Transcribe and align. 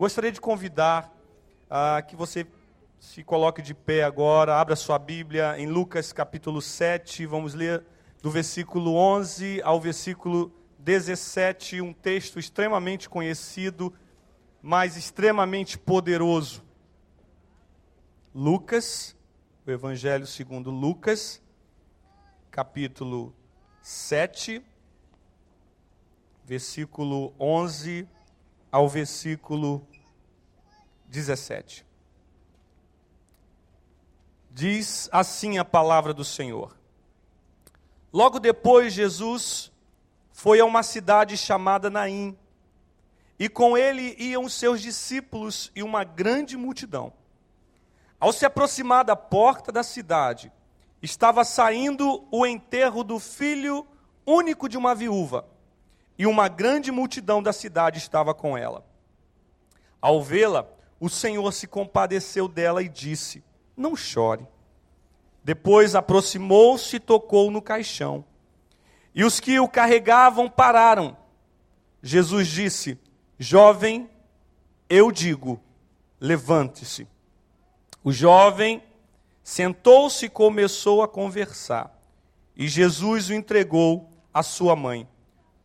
Gostaria 0.00 0.32
de 0.32 0.40
convidar 0.40 1.14
ah, 1.68 2.00
que 2.00 2.16
você 2.16 2.46
se 2.98 3.22
coloque 3.22 3.60
de 3.60 3.74
pé 3.74 4.02
agora, 4.02 4.58
abra 4.58 4.74
sua 4.74 4.98
Bíblia 4.98 5.58
em 5.58 5.66
Lucas 5.66 6.10
capítulo 6.10 6.62
7, 6.62 7.26
vamos 7.26 7.52
ler 7.52 7.84
do 8.22 8.30
versículo 8.30 8.94
11 8.94 9.60
ao 9.62 9.78
versículo 9.78 10.50
17, 10.78 11.82
um 11.82 11.92
texto 11.92 12.38
extremamente 12.38 13.10
conhecido, 13.10 13.92
mas 14.62 14.96
extremamente 14.96 15.76
poderoso. 15.76 16.64
Lucas, 18.34 19.14
o 19.66 19.70
Evangelho 19.70 20.26
segundo 20.26 20.70
Lucas, 20.70 21.42
capítulo 22.50 23.34
7, 23.82 24.64
versículo 26.46 27.34
11 27.38 28.08
ao 28.72 28.88
versículo 28.88 29.86
17. 31.10 31.84
Diz 34.48 35.08
assim 35.10 35.58
a 35.58 35.64
palavra 35.64 36.14
do 36.14 36.24
Senhor. 36.24 36.76
Logo 38.12 38.38
depois, 38.38 38.92
Jesus 38.92 39.72
foi 40.32 40.60
a 40.60 40.64
uma 40.64 40.84
cidade 40.84 41.36
chamada 41.36 41.90
Naim, 41.90 42.38
e 43.38 43.48
com 43.48 43.76
ele 43.76 44.14
iam 44.18 44.48
seus 44.48 44.80
discípulos 44.80 45.72
e 45.74 45.82
uma 45.82 46.04
grande 46.04 46.56
multidão. 46.56 47.12
Ao 48.18 48.32
se 48.32 48.46
aproximar 48.46 49.04
da 49.04 49.16
porta 49.16 49.72
da 49.72 49.82
cidade, 49.82 50.52
estava 51.02 51.44
saindo 51.44 52.24
o 52.30 52.46
enterro 52.46 53.02
do 53.02 53.18
filho 53.18 53.84
único 54.24 54.68
de 54.68 54.78
uma 54.78 54.94
viúva, 54.94 55.44
e 56.16 56.24
uma 56.24 56.46
grande 56.46 56.92
multidão 56.92 57.42
da 57.42 57.52
cidade 57.52 57.98
estava 57.98 58.32
com 58.32 58.56
ela. 58.56 58.84
Ao 60.00 60.22
vê-la, 60.22 60.68
o 61.00 61.08
Senhor 61.08 61.50
se 61.52 61.66
compadeceu 61.66 62.46
dela 62.46 62.82
e 62.82 62.88
disse: 62.88 63.42
Não 63.74 63.96
chore. 63.96 64.46
Depois 65.42 65.94
aproximou-se 65.94 66.96
e 66.96 67.00
tocou 67.00 67.50
no 67.50 67.62
caixão. 67.62 68.22
E 69.14 69.24
os 69.24 69.40
que 69.40 69.58
o 69.58 69.66
carregavam 69.66 70.48
pararam. 70.48 71.16
Jesus 72.02 72.48
disse: 72.48 72.98
Jovem, 73.38 74.08
eu 74.88 75.10
digo, 75.10 75.58
levante-se. 76.20 77.08
O 78.04 78.12
jovem 78.12 78.82
sentou-se 79.42 80.26
e 80.26 80.30
começou 80.30 81.02
a 81.02 81.08
conversar. 81.08 81.98
E 82.54 82.68
Jesus 82.68 83.30
o 83.30 83.34
entregou 83.34 84.10
à 84.32 84.42
sua 84.42 84.76
mãe. 84.76 85.08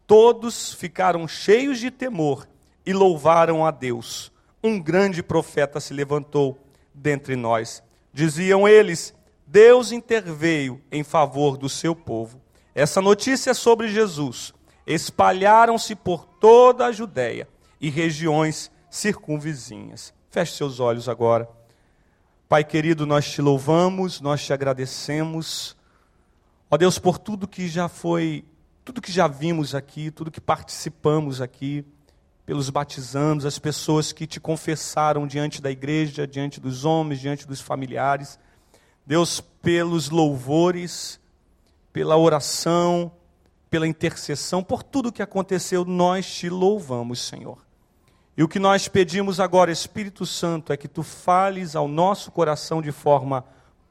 Todos 0.08 0.73
ficaram 0.73 1.27
cheios 1.27 1.80
de 1.80 1.92
temor 1.92 2.47
e 2.86 2.94
louvaram 2.94 3.66
a 3.66 3.72
Deus. 3.72 4.31
Um 4.66 4.81
grande 4.81 5.21
profeta 5.21 5.80
se 5.80 5.94
levantou 5.94 6.58
dentre 6.91 7.35
nós. 7.35 7.83
Diziam 8.11 8.67
eles: 8.67 9.13
Deus 9.45 9.91
interveio 9.91 10.81
em 10.91 11.03
favor 11.03 11.55
do 11.55 11.69
seu 11.69 11.95
povo. 11.95 12.41
Essa 12.73 12.99
notícia 12.99 13.53
sobre 13.53 13.89
Jesus 13.89 14.55
espalharam-se 14.88 15.93
por 15.93 16.25
toda 16.25 16.88
a 16.88 16.91
Judéia 16.91 17.47
e 17.80 17.91
regiões 17.91 18.71
circunvizinhas. 18.89 20.11
Feche 20.31 20.55
seus 20.55 20.80
olhos 20.80 21.08
agora. 21.08 21.47
Pai 22.49 22.63
querido, 22.63 23.05
nós 23.05 23.30
te 23.30 23.43
louvamos, 23.43 24.19
nós 24.19 24.43
te 24.43 24.52
agradecemos. 24.52 25.77
Ó 26.71 26.75
Deus, 26.75 26.97
por 26.97 27.19
tudo 27.19 27.47
que 27.47 27.67
já 27.67 27.88
foi, 27.88 28.43
tudo 28.83 28.99
que 28.99 29.11
já 29.11 29.27
vimos 29.27 29.75
aqui, 29.75 30.09
tudo 30.09 30.31
que 30.31 30.41
participamos 30.41 31.39
aqui, 31.39 31.86
pelos 32.46 32.70
batizandos, 32.70 33.46
as 33.46 33.58
pessoas 33.58 34.12
que 34.12 34.28
te 34.28 34.40
confessaram 34.40 35.26
diante 35.26 35.62
da 35.62 35.72
igreja, 35.72 36.28
diante 36.28 36.60
dos 36.60 36.86
homens, 36.86 37.20
diante 37.20 37.48
dos 37.48 37.60
familiares. 37.60 38.40
Deus, 39.06 39.42
pelos 39.42 40.10
louvores, 40.10 41.20
pela 41.92 42.17
oração, 42.17 43.11
pela 43.70 43.88
intercessão, 43.88 44.64
por 44.64 44.84
tudo 44.84 45.11
que 45.11 45.23
aconteceu, 45.23 45.84
nós 45.84 46.26
te 46.34 46.50
louvamos, 46.50 47.20
Senhor. 47.20 47.66
E 48.38 48.44
o 48.44 48.48
que 48.48 48.60
nós 48.60 48.88
pedimos 48.88 49.39
agora, 49.39 49.72
Espírito 49.72 50.26
Santo, 50.26 50.72
é 50.72 50.78
que 50.78 50.88
tu 50.88 51.04
fales 51.04 51.76
ao 51.76 51.88
nosso 51.88 52.32
coração 52.32 52.82
de 52.82 52.92
forma 52.92 53.45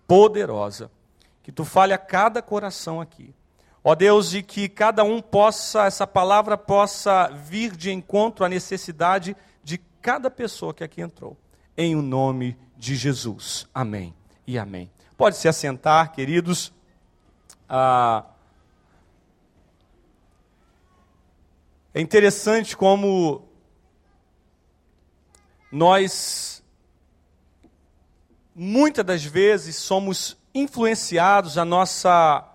poderosa, 0.06 0.90
que 1.42 1.50
tu 1.50 1.64
fale 1.64 1.92
a 1.92 1.98
cada 1.98 2.42
coração 2.42 3.00
aqui. 3.00 3.34
Ó 3.86 3.94
Deus, 3.94 4.32
e 4.32 4.42
que 4.42 4.66
cada 4.66 5.04
um 5.04 5.20
possa, 5.20 5.84
essa 5.84 6.06
palavra 6.06 6.56
possa 6.56 7.28
vir 7.28 7.76
de 7.76 7.92
encontro 7.92 8.42
à 8.42 8.48
necessidade 8.48 9.36
de 9.62 9.76
cada 10.00 10.30
pessoa 10.30 10.72
que 10.72 10.82
aqui 10.82 11.02
entrou. 11.02 11.36
Em 11.76 11.94
o 11.94 12.00
nome 12.00 12.56
de 12.78 12.96
Jesus. 12.96 13.68
Amém 13.74 14.14
e 14.46 14.58
amém. 14.58 14.90
Pode 15.18 15.36
se 15.36 15.46
assentar, 15.48 16.12
queridos. 16.12 16.72
Ah, 17.68 18.24
é 21.92 22.00
interessante 22.00 22.74
como 22.76 23.46
nós, 25.70 26.62
muitas 28.54 29.04
das 29.04 29.24
vezes, 29.24 29.76
somos 29.76 30.36
influenciados, 30.54 31.58
a 31.58 31.64
nossa, 31.64 32.48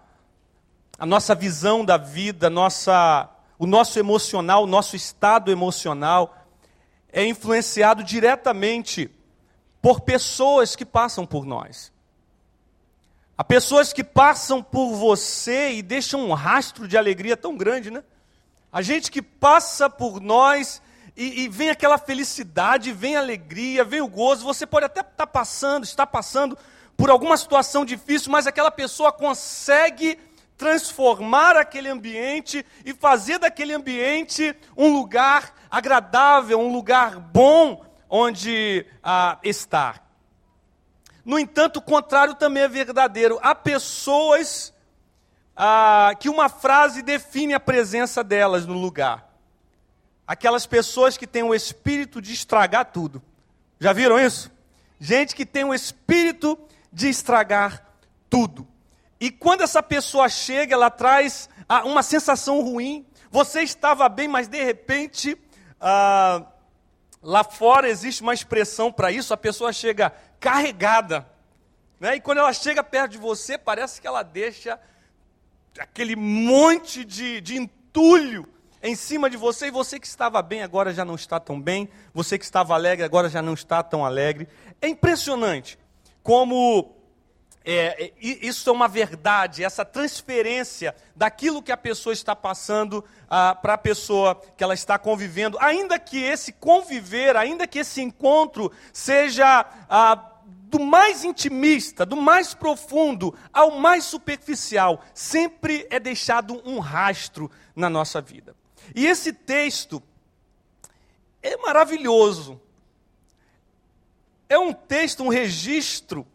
a 0.99 1.05
nossa 1.05 1.33
visão 1.33 1.85
da 1.85 1.95
vida, 1.95 2.49
nossa, 2.49 3.29
o 3.57 3.65
nosso 3.65 3.97
emocional, 3.97 4.63
o 4.63 4.67
nosso 4.67 4.97
estado 4.97 5.49
emocional, 5.49 6.45
é 7.11 7.25
influenciado 7.25 8.03
diretamente 8.03 9.09
por 9.81 10.01
pessoas 10.01 10.75
que 10.75 10.85
passam 10.85 11.25
por 11.25 11.45
nós. 11.45 11.93
Há 13.37 13.43
pessoas 13.45 13.93
que 13.93 14.03
passam 14.03 14.61
por 14.61 14.93
você 14.93 15.71
e 15.71 15.81
deixam 15.81 16.27
um 16.27 16.33
rastro 16.33 16.85
de 16.85 16.97
alegria 16.97 17.37
tão 17.37 17.55
grande, 17.55 17.89
né? 17.89 18.03
A 18.69 18.81
gente 18.81 19.09
que 19.09 19.21
passa 19.21 19.89
por 19.89 20.19
nós 20.19 20.81
e, 21.15 21.43
e 21.43 21.47
vem 21.47 21.69
aquela 21.69 21.97
felicidade, 21.97 22.91
vem 22.91 23.15
alegria, 23.15 23.85
vem 23.85 24.01
o 24.01 24.07
gozo. 24.09 24.43
Você 24.43 24.67
pode 24.67 24.85
até 24.85 24.99
estar 24.99 25.13
tá 25.15 25.25
passando, 25.25 25.85
está 25.85 26.05
passando 26.05 26.57
por 26.97 27.09
alguma 27.09 27.37
situação 27.37 27.85
difícil, 27.85 28.29
mas 28.29 28.45
aquela 28.45 28.69
pessoa 28.69 29.13
consegue 29.13 30.19
transformar 30.59 31.55
aquele 31.55 31.87
ambiente 31.87 32.65
e 32.83 32.93
fazer 32.93 33.39
daquele 33.39 33.73
ambiente 33.73 34.53
um 34.75 34.91
lugar 34.91 35.55
agradável, 35.71 36.59
um 36.59 36.69
lugar 36.69 37.17
bom 37.17 37.85
onde 38.09 38.85
ah, 39.01 39.39
estar. 39.41 40.05
No 41.23 41.39
entanto, 41.39 41.77
o 41.77 41.81
contrário 41.81 42.35
também 42.35 42.63
é 42.63 42.67
verdadeiro. 42.67 43.39
Há 43.41 43.55
pessoas 43.55 44.73
ah, 45.55 46.11
que 46.19 46.27
uma 46.27 46.49
frase 46.49 47.01
define 47.01 47.53
a 47.53 47.59
presença 47.59 48.21
delas 48.21 48.65
no 48.65 48.73
lugar. 48.73 49.33
Aquelas 50.27 50.65
pessoas 50.65 51.17
que 51.17 51.25
têm 51.25 51.41
o 51.41 51.55
espírito 51.55 52.21
de 52.21 52.33
estragar 52.33 52.91
tudo. 52.91 53.23
Já 53.79 53.93
viram 53.93 54.19
isso? 54.19 54.51
Gente 54.99 55.33
que 55.33 55.45
tem 55.45 55.63
o 55.63 55.73
espírito 55.73 56.59
de 56.91 57.07
estragar 57.07 57.85
tudo. 58.29 58.67
E 59.19 59.29
quando 59.29 59.61
essa 59.61 59.83
pessoa 59.83 60.29
chega, 60.29 60.73
ela 60.73 60.89
traz 60.89 61.49
ah, 61.67 61.83
uma 61.83 62.01
sensação 62.01 62.61
ruim. 62.61 63.05
Você 63.29 63.61
estava 63.61 64.07
bem, 64.07 64.27
mas 64.27 64.47
de 64.47 64.63
repente, 64.63 65.37
ah, 65.79 66.45
lá 67.21 67.43
fora 67.43 67.89
existe 67.89 68.21
uma 68.21 68.33
expressão 68.33 68.91
para 68.91 69.11
isso. 69.11 69.33
A 69.33 69.37
pessoa 69.37 69.73
chega 69.73 70.13
carregada. 70.39 71.27
Né? 71.99 72.15
E 72.15 72.21
quando 72.21 72.37
ela 72.37 72.53
chega 72.53 72.83
perto 72.83 73.11
de 73.11 73.17
você, 73.17 73.57
parece 73.57 73.99
que 73.99 74.07
ela 74.07 74.23
deixa 74.23 74.79
aquele 75.77 76.15
monte 76.15 77.03
de, 77.03 77.41
de 77.41 77.57
entulho 77.57 78.47
em 78.81 78.95
cima 78.95 79.29
de 79.29 79.35
você, 79.35 79.67
e 79.67 79.71
você 79.71 79.99
que 79.99 80.07
estava 80.07 80.41
bem 80.41 80.63
agora 80.63 80.93
já 80.93 81.03
não 81.03 81.15
está 81.15 81.37
tão 81.39 81.59
bem, 81.59 81.89
você 82.13 82.37
que 82.37 82.45
estava 82.45 82.73
alegre 82.73 83.03
agora 83.03 83.27
já 83.27 83.41
não 83.41 83.53
está 83.53 83.83
tão 83.83 84.05
alegre. 84.05 84.47
É 84.81 84.87
impressionante 84.87 85.77
como 86.23 86.95
é, 87.71 88.03
é 88.05 88.13
isso 88.19 88.69
é 88.69 88.73
uma 88.73 88.87
verdade, 88.87 89.63
essa 89.63 89.85
transferência 89.85 90.95
daquilo 91.15 91.61
que 91.61 91.71
a 91.71 91.77
pessoa 91.77 92.13
está 92.13 92.35
passando 92.35 93.03
ah, 93.29 93.53
para 93.53 93.73
a 93.73 93.77
pessoa 93.77 94.41
que 94.57 94.63
ela 94.63 94.73
está 94.73 94.97
convivendo, 94.97 95.57
ainda 95.59 95.99
que 95.99 96.17
esse 96.21 96.51
conviver, 96.51 97.35
ainda 97.35 97.67
que 97.67 97.79
esse 97.79 98.01
encontro 98.01 98.71
seja 98.91 99.65
ah, 99.89 100.31
do 100.45 100.79
mais 100.79 101.23
intimista, 101.23 102.05
do 102.05 102.15
mais 102.15 102.53
profundo 102.53 103.35
ao 103.51 103.71
mais 103.71 104.03
superficial, 104.03 105.03
sempre 105.13 105.85
é 105.89 105.99
deixado 105.99 106.61
um 106.65 106.79
rastro 106.79 107.51
na 107.75 107.89
nossa 107.89 108.21
vida. 108.21 108.55
E 108.95 109.05
esse 109.05 109.33
texto 109.33 110.01
é 111.41 111.57
maravilhoso. 111.57 112.59
É 114.47 114.57
um 114.57 114.73
texto, 114.73 115.23
um 115.23 115.29
registro 115.29 116.25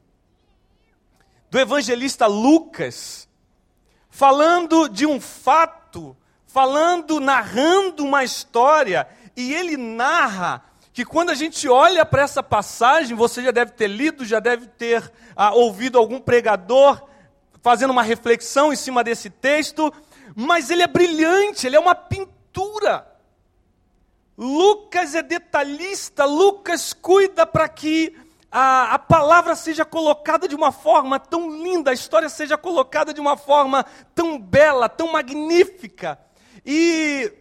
do 1.55 1.61
evangelista 1.61 2.27
Lucas, 2.27 3.29
falando 4.11 4.89
de 4.89 5.07
um 5.07 5.21
fato, 5.21 6.17
falando, 6.49 7.21
narrando 7.21 8.05
uma 8.05 8.25
história, 8.25 9.07
e 9.37 9.55
ele 9.55 9.77
narra 9.77 10.65
que 10.93 11.05
quando 11.05 11.31
a 11.31 11.35
gente 11.37 11.69
olha 11.69 12.05
para 12.05 12.23
essa 12.23 12.43
passagem, 12.43 13.17
você 13.17 13.41
já 13.41 13.53
deve 13.53 13.71
ter 13.71 13.87
lido, 13.87 14.25
já 14.25 14.41
deve 14.41 14.67
ter 14.67 15.09
ah, 15.37 15.55
ouvido 15.55 15.97
algum 15.97 16.19
pregador 16.19 17.01
fazendo 17.63 17.93
uma 17.93 18.03
reflexão 18.03 18.73
em 18.73 18.77
cima 18.77 19.05
desse 19.05 19.31
texto, 19.31 19.95
mas 20.35 20.71
ele 20.71 20.83
é 20.83 20.89
brilhante, 20.89 21.69
ele 21.69 21.77
é 21.77 21.81
uma 21.81 21.95
pintura. 21.95 23.07
Lucas 24.37 25.15
é 25.15 25.23
detalhista, 25.23 26.25
Lucas 26.25 26.93
cuida 26.93 27.47
para 27.47 27.69
que 27.69 28.13
a, 28.57 28.95
a 28.95 28.99
palavra 29.01 29.57
seja 29.57 29.85
colocada 29.85 30.47
de 30.47 30.55
uma 30.55 30.71
forma 30.71 31.19
tão 31.19 31.51
linda, 31.61 31.91
a 31.91 31.95
história 31.95 32.29
seja 32.29 32.57
colocada 32.57 33.13
de 33.13 33.21
uma 33.21 33.37
forma 33.37 33.85
tão 34.15 34.39
bela, 34.39 34.89
tão 34.89 35.11
magnífica. 35.11 36.17
E 36.65 37.33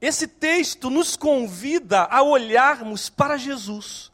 esse 0.00 0.28
texto 0.28 0.88
nos 0.88 1.16
convida 1.16 2.02
a 2.04 2.22
olharmos 2.22 3.10
para 3.10 3.36
Jesus, 3.36 4.12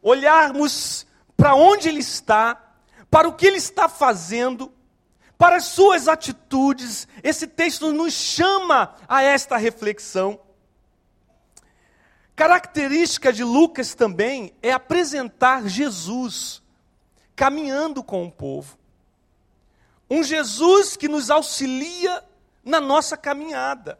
olharmos 0.00 1.06
para 1.36 1.54
onde 1.54 1.90
Ele 1.90 2.00
está, 2.00 2.58
para 3.10 3.28
o 3.28 3.34
que 3.34 3.46
Ele 3.46 3.58
está 3.58 3.90
fazendo, 3.90 4.72
para 5.36 5.56
as 5.56 5.66
suas 5.66 6.08
atitudes. 6.08 7.06
Esse 7.22 7.46
texto 7.46 7.92
nos 7.92 8.14
chama 8.14 8.94
a 9.06 9.22
esta 9.22 9.58
reflexão. 9.58 10.40
Característica 12.42 13.32
de 13.32 13.44
Lucas 13.44 13.94
também 13.94 14.52
é 14.60 14.72
apresentar 14.72 15.68
Jesus 15.68 16.60
caminhando 17.36 18.02
com 18.02 18.26
o 18.26 18.32
povo. 18.32 18.76
Um 20.10 20.24
Jesus 20.24 20.96
que 20.96 21.06
nos 21.06 21.30
auxilia 21.30 22.24
na 22.64 22.80
nossa 22.80 23.16
caminhada. 23.16 23.96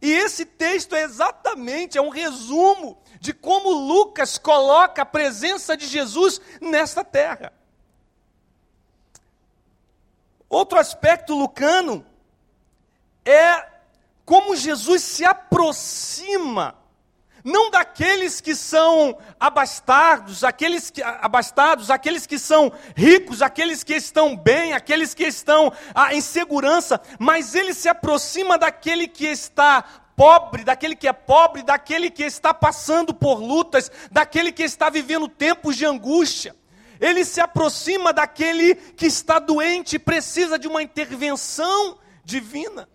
E 0.00 0.10
esse 0.10 0.46
texto 0.46 0.96
é 0.96 1.02
exatamente, 1.02 1.98
é 1.98 2.00
um 2.00 2.08
resumo 2.08 2.96
de 3.20 3.34
como 3.34 3.68
Lucas 3.68 4.38
coloca 4.38 5.02
a 5.02 5.04
presença 5.04 5.76
de 5.76 5.86
Jesus 5.86 6.40
nesta 6.62 7.04
terra. 7.04 7.52
Outro 10.48 10.78
aspecto 10.78 11.34
lucano 11.34 12.06
é 13.22 13.68
como 14.24 14.56
Jesus 14.56 15.02
se 15.02 15.26
aproxima 15.26 16.80
não 17.44 17.70
daqueles 17.70 18.40
que 18.40 18.54
são 18.54 19.18
abastados, 19.38 20.44
aqueles 20.44 20.90
que 20.90 21.02
abastados, 21.02 21.90
aqueles 21.90 22.26
que 22.26 22.38
são 22.38 22.72
ricos, 22.96 23.42
aqueles 23.42 23.82
que 23.82 23.94
estão 23.94 24.36
bem, 24.36 24.72
aqueles 24.72 25.12
que 25.12 25.24
estão 25.24 25.72
ah, 25.94 26.14
em 26.14 26.20
segurança, 26.20 27.00
mas 27.18 27.54
ele 27.54 27.74
se 27.74 27.88
aproxima 27.88 28.56
daquele 28.56 29.08
que 29.08 29.26
está 29.26 29.84
pobre, 30.16 30.62
daquele 30.62 30.94
que 30.94 31.08
é 31.08 31.12
pobre, 31.12 31.62
daquele 31.62 32.10
que 32.10 32.22
está 32.22 32.54
passando 32.54 33.12
por 33.12 33.40
lutas, 33.40 33.90
daquele 34.10 34.52
que 34.52 34.62
está 34.62 34.88
vivendo 34.88 35.26
tempos 35.26 35.76
de 35.76 35.84
angústia. 35.84 36.54
Ele 37.00 37.24
se 37.24 37.40
aproxima 37.40 38.12
daquele 38.12 38.76
que 38.76 39.06
está 39.06 39.40
doente 39.40 39.96
e 39.96 39.98
precisa 39.98 40.56
de 40.56 40.68
uma 40.68 40.80
intervenção 40.80 41.98
divina. 42.24 42.88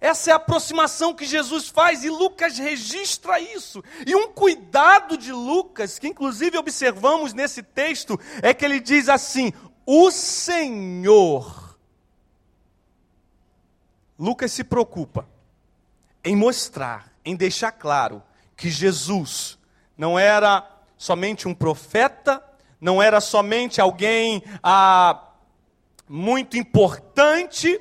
Essa 0.00 0.30
é 0.30 0.32
a 0.32 0.36
aproximação 0.36 1.14
que 1.14 1.24
Jesus 1.24 1.68
faz 1.68 2.04
e 2.04 2.10
Lucas 2.10 2.58
registra 2.58 3.40
isso. 3.40 3.82
E 4.06 4.14
um 4.14 4.28
cuidado 4.28 5.16
de 5.16 5.32
Lucas, 5.32 5.98
que 5.98 6.08
inclusive 6.08 6.58
observamos 6.58 7.32
nesse 7.32 7.62
texto, 7.62 8.20
é 8.42 8.52
que 8.52 8.64
ele 8.64 8.78
diz 8.78 9.08
assim: 9.08 9.52
O 9.86 10.10
Senhor. 10.10 11.78
Lucas 14.18 14.52
se 14.52 14.64
preocupa 14.64 15.28
em 16.24 16.34
mostrar, 16.34 17.12
em 17.24 17.36
deixar 17.36 17.72
claro 17.72 18.22
que 18.56 18.70
Jesus 18.70 19.58
não 19.96 20.18
era 20.18 20.66
somente 20.96 21.46
um 21.46 21.54
profeta, 21.54 22.42
não 22.80 23.02
era 23.02 23.20
somente 23.20 23.80
alguém 23.80 24.42
ah, 24.62 25.22
muito 26.08 26.56
importante, 26.56 27.80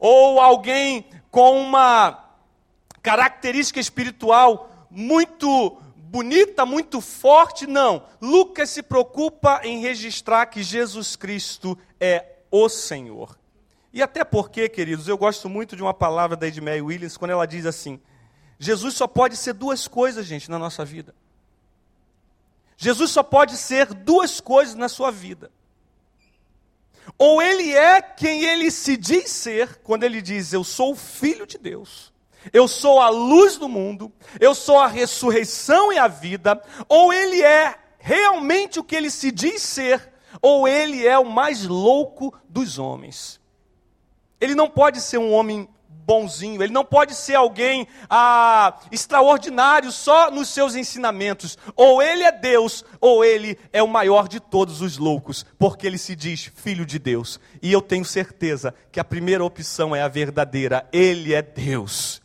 ou 0.00 0.40
alguém 0.40 1.04
com 1.30 1.60
uma 1.60 2.24
característica 3.02 3.78
espiritual 3.78 4.70
muito 4.90 5.78
bonita, 5.96 6.66
muito 6.66 7.00
forte, 7.00 7.66
não. 7.66 8.04
Lucas 8.20 8.70
se 8.70 8.82
preocupa 8.82 9.60
em 9.62 9.80
registrar 9.80 10.46
que 10.46 10.62
Jesus 10.62 11.14
Cristo 11.14 11.78
é 12.00 12.24
o 12.50 12.68
Senhor. 12.68 13.38
E 13.92 14.02
até 14.02 14.24
porque, 14.24 14.68
queridos, 14.68 15.06
eu 15.06 15.18
gosto 15.18 15.48
muito 15.48 15.76
de 15.76 15.82
uma 15.82 15.94
palavra 15.94 16.36
da 16.36 16.48
Edmé 16.48 16.80
Williams, 16.80 17.16
quando 17.16 17.32
ela 17.32 17.46
diz 17.46 17.66
assim: 17.66 18.00
Jesus 18.58 18.94
só 18.94 19.06
pode 19.06 19.36
ser 19.36 19.52
duas 19.52 19.86
coisas, 19.86 20.26
gente, 20.26 20.50
na 20.50 20.58
nossa 20.58 20.84
vida. 20.84 21.14
Jesus 22.76 23.10
só 23.10 23.22
pode 23.22 23.56
ser 23.56 23.92
duas 23.92 24.40
coisas 24.40 24.74
na 24.74 24.88
sua 24.88 25.10
vida. 25.10 25.50
Ou 27.18 27.42
ele 27.42 27.74
é 27.74 28.00
quem 28.00 28.44
ele 28.44 28.70
se 28.70 28.96
diz 28.96 29.30
ser, 29.30 29.76
quando 29.82 30.04
ele 30.04 30.22
diz: 30.22 30.52
Eu 30.52 30.64
sou 30.64 30.92
o 30.92 30.96
filho 30.96 31.46
de 31.46 31.58
Deus, 31.58 32.12
eu 32.52 32.66
sou 32.66 33.00
a 33.00 33.08
luz 33.08 33.56
do 33.56 33.68
mundo, 33.68 34.12
eu 34.38 34.54
sou 34.54 34.78
a 34.78 34.86
ressurreição 34.86 35.92
e 35.92 35.98
a 35.98 36.08
vida, 36.08 36.62
ou 36.88 37.12
ele 37.12 37.42
é 37.42 37.74
realmente 37.98 38.78
o 38.78 38.84
que 38.84 38.96
ele 38.96 39.10
se 39.10 39.30
diz 39.30 39.62
ser, 39.62 40.12
ou 40.40 40.66
ele 40.66 41.06
é 41.06 41.18
o 41.18 41.30
mais 41.30 41.66
louco 41.66 42.34
dos 42.48 42.78
homens. 42.78 43.40
Ele 44.40 44.54
não 44.54 44.68
pode 44.68 45.00
ser 45.00 45.18
um 45.18 45.32
homem 45.32 45.68
bonzinho, 46.06 46.62
ele 46.62 46.72
não 46.72 46.84
pode 46.84 47.14
ser 47.14 47.34
alguém 47.34 47.86
ah, 48.08 48.78
extraordinário 48.90 49.92
só 49.92 50.30
nos 50.30 50.48
seus 50.48 50.74
ensinamentos. 50.74 51.58
Ou 51.76 52.02
ele 52.02 52.22
é 52.22 52.32
Deus, 52.32 52.84
ou 53.00 53.24
ele 53.24 53.58
é 53.72 53.82
o 53.82 53.88
maior 53.88 54.28
de 54.28 54.40
todos 54.40 54.80
os 54.80 54.98
loucos, 54.98 55.44
porque 55.58 55.86
ele 55.86 55.98
se 55.98 56.16
diz 56.16 56.50
filho 56.54 56.84
de 56.84 56.98
Deus. 56.98 57.38
E 57.62 57.72
eu 57.72 57.80
tenho 57.80 58.04
certeza 58.04 58.74
que 58.90 59.00
a 59.00 59.04
primeira 59.04 59.44
opção 59.44 59.94
é 59.94 60.02
a 60.02 60.08
verdadeira: 60.08 60.88
ele 60.92 61.34
é 61.34 61.42
Deus. 61.42 62.20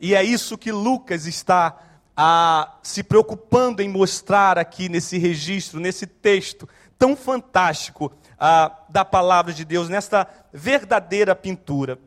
E 0.00 0.14
é 0.14 0.22
isso 0.22 0.58
que 0.58 0.70
Lucas 0.70 1.26
está 1.26 1.76
ah, 2.16 2.78
se 2.82 3.02
preocupando 3.02 3.82
em 3.82 3.88
mostrar 3.88 4.58
aqui 4.58 4.88
nesse 4.88 5.18
registro, 5.18 5.80
nesse 5.80 6.06
texto 6.06 6.68
tão 6.98 7.14
fantástico 7.14 8.12
ah, 8.38 8.72
da 8.88 9.04
palavra 9.04 9.52
de 9.52 9.64
Deus, 9.64 9.88
nesta 9.88 10.26
verdadeira 10.52 11.34
pintura. 11.34 11.98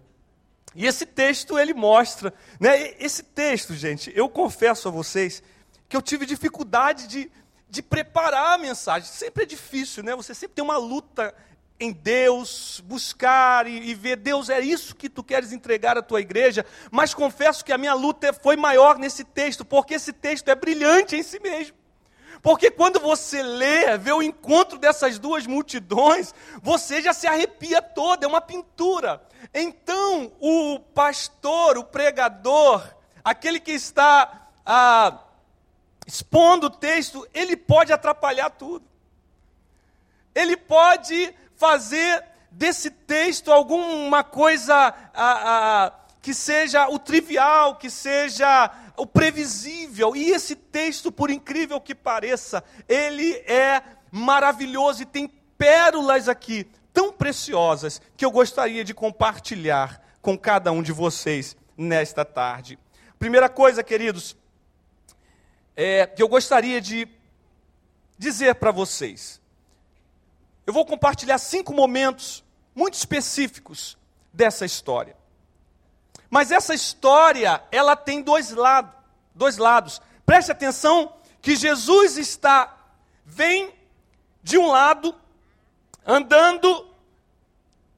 E 0.75 0.85
esse 0.85 1.05
texto 1.05 1.57
ele 1.57 1.73
mostra, 1.73 2.33
né? 2.59 2.93
Esse 2.99 3.23
texto, 3.23 3.73
gente, 3.73 4.11
eu 4.15 4.29
confesso 4.29 4.87
a 4.87 4.91
vocês 4.91 5.41
que 5.87 5.97
eu 5.97 6.01
tive 6.01 6.25
dificuldade 6.25 7.07
de, 7.07 7.31
de 7.67 7.81
preparar 7.81 8.53
a 8.53 8.57
mensagem. 8.57 9.09
Sempre 9.09 9.43
é 9.43 9.45
difícil, 9.45 10.03
né? 10.03 10.15
Você 10.15 10.33
sempre 10.33 10.55
tem 10.55 10.63
uma 10.63 10.77
luta 10.77 11.33
em 11.79 11.91
Deus, 11.93 12.83
buscar 12.85 13.65
e, 13.65 13.89
e, 13.89 13.93
ver, 13.95 14.17
Deus, 14.17 14.49
é 14.49 14.59
isso 14.59 14.95
que 14.95 15.09
tu 15.09 15.23
queres 15.23 15.53
entregar 15.53 15.97
à 15.97 16.01
tua 16.01 16.19
igreja, 16.19 16.65
mas 16.91 17.13
confesso 17.13 17.63
que 17.63 17.71
a 17.71 17.77
minha 17.77 17.93
luta 17.93 18.33
foi 18.33 18.57
maior 18.57 18.99
nesse 18.99 19.23
texto, 19.23 19.63
porque 19.63 19.93
esse 19.93 20.11
texto 20.11 20.49
é 20.49 20.55
brilhante 20.55 21.15
em 21.15 21.23
si 21.23 21.39
mesmo. 21.39 21.77
Porque 22.41 22.69
quando 22.69 22.99
você 22.99 23.41
lê, 23.41 23.97
vê 23.97 24.11
o 24.11 24.21
encontro 24.21 24.77
dessas 24.77 25.17
duas 25.17 25.45
multidões, 25.45 26.33
você 26.61 27.01
já 27.01 27.13
se 27.13 27.27
arrepia 27.27 27.81
toda, 27.81 28.25
é 28.25 28.29
uma 28.29 28.41
pintura. 28.41 29.21
Então, 29.53 30.31
o 30.39 30.79
pastor, 30.79 31.77
o 31.77 31.83
pregador, 31.83 32.87
aquele 33.23 33.59
que 33.59 33.71
está 33.71 34.49
ah, 34.65 35.19
expondo 36.05 36.67
o 36.67 36.69
texto, 36.69 37.27
ele 37.33 37.55
pode 37.55 37.91
atrapalhar 37.91 38.49
tudo. 38.49 38.85
Ele 40.35 40.55
pode 40.55 41.33
fazer 41.55 42.23
desse 42.51 42.89
texto 42.89 43.51
alguma 43.51 44.23
coisa 44.23 44.75
ah, 44.75 44.93
ah, 45.13 45.93
que 46.21 46.33
seja 46.33 46.87
o 46.89 46.99
trivial, 46.99 47.75
que 47.75 47.89
seja 47.89 48.71
o 48.97 49.05
previsível. 49.05 50.15
E 50.15 50.31
esse 50.31 50.55
texto, 50.55 51.11
por 51.11 51.29
incrível 51.29 51.79
que 51.79 51.95
pareça, 51.95 52.63
ele 52.87 53.33
é 53.47 53.81
maravilhoso 54.11 55.03
e 55.03 55.05
tem 55.05 55.27
pérolas 55.57 56.27
aqui 56.29 56.67
tão 56.93 57.11
preciosas 57.11 58.01
que 58.17 58.25
eu 58.25 58.31
gostaria 58.31 58.83
de 58.83 58.93
compartilhar 58.93 60.01
com 60.21 60.37
cada 60.37 60.71
um 60.71 60.81
de 60.81 60.91
vocês 60.91 61.55
nesta 61.77 62.25
tarde. 62.25 62.77
Primeira 63.17 63.49
coisa, 63.49 63.83
queridos, 63.83 64.35
é, 65.75 66.05
que 66.07 66.21
eu 66.21 66.27
gostaria 66.27 66.81
de 66.81 67.07
dizer 68.17 68.55
para 68.55 68.71
vocês. 68.71 69.41
Eu 70.67 70.73
vou 70.73 70.85
compartilhar 70.85 71.37
cinco 71.37 71.73
momentos 71.73 72.43
muito 72.75 72.93
específicos 72.95 73.97
dessa 74.31 74.65
história. 74.65 75.15
Mas 76.29 76.51
essa 76.51 76.73
história, 76.73 77.63
ela 77.71 77.95
tem 77.95 78.21
dois 78.21 78.53
dois 79.33 79.57
lados. 79.57 80.01
Preste 80.25 80.51
atenção 80.51 81.15
que 81.41 81.55
Jesus 81.55 82.17
está 82.17 82.77
vem 83.25 83.73
de 84.43 84.57
um 84.57 84.67
lado 84.67 85.15
andando 86.09 86.87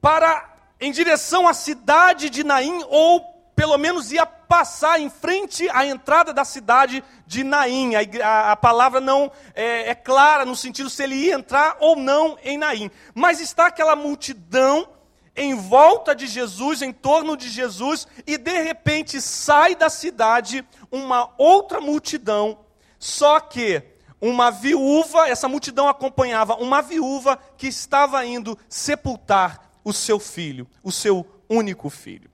para 0.00 0.50
em 0.78 0.92
direção 0.92 1.48
à 1.48 1.54
cidade 1.54 2.28
de 2.28 2.44
Naim 2.44 2.84
ou 2.88 3.20
pelo 3.56 3.78
menos 3.78 4.12
ia 4.12 4.26
passar 4.26 5.00
em 5.00 5.08
frente 5.08 5.68
à 5.70 5.86
entrada 5.86 6.32
da 6.32 6.44
cidade 6.44 7.02
de 7.26 7.42
Naim. 7.42 7.92
A, 7.94 8.52
a 8.52 8.56
palavra 8.56 9.00
não 9.00 9.30
é, 9.54 9.90
é, 9.90 9.94
clara 9.94 10.44
no 10.44 10.54
sentido 10.54 10.90
se 10.90 11.02
ele 11.02 11.14
ia 11.14 11.34
entrar 11.34 11.76
ou 11.80 11.96
não 11.96 12.36
em 12.42 12.58
Naim. 12.58 12.90
Mas 13.14 13.40
está 13.40 13.66
aquela 13.66 13.96
multidão 13.96 14.88
em 15.34 15.54
volta 15.54 16.14
de 16.14 16.26
Jesus, 16.26 16.82
em 16.82 16.92
torno 16.92 17.36
de 17.36 17.48
Jesus, 17.48 18.06
e 18.26 18.36
de 18.36 18.62
repente 18.62 19.20
sai 19.20 19.74
da 19.74 19.88
cidade 19.88 20.62
uma 20.90 21.32
outra 21.38 21.80
multidão, 21.80 22.58
só 22.98 23.40
que 23.40 23.91
uma 24.22 24.52
viúva, 24.52 25.28
essa 25.28 25.48
multidão 25.48 25.88
acompanhava 25.88 26.54
uma 26.54 26.80
viúva 26.80 27.36
que 27.58 27.66
estava 27.66 28.24
indo 28.24 28.56
sepultar 28.68 29.68
o 29.82 29.92
seu 29.92 30.20
filho, 30.20 30.68
o 30.80 30.92
seu 30.92 31.26
único 31.48 31.90
filho. 31.90 32.30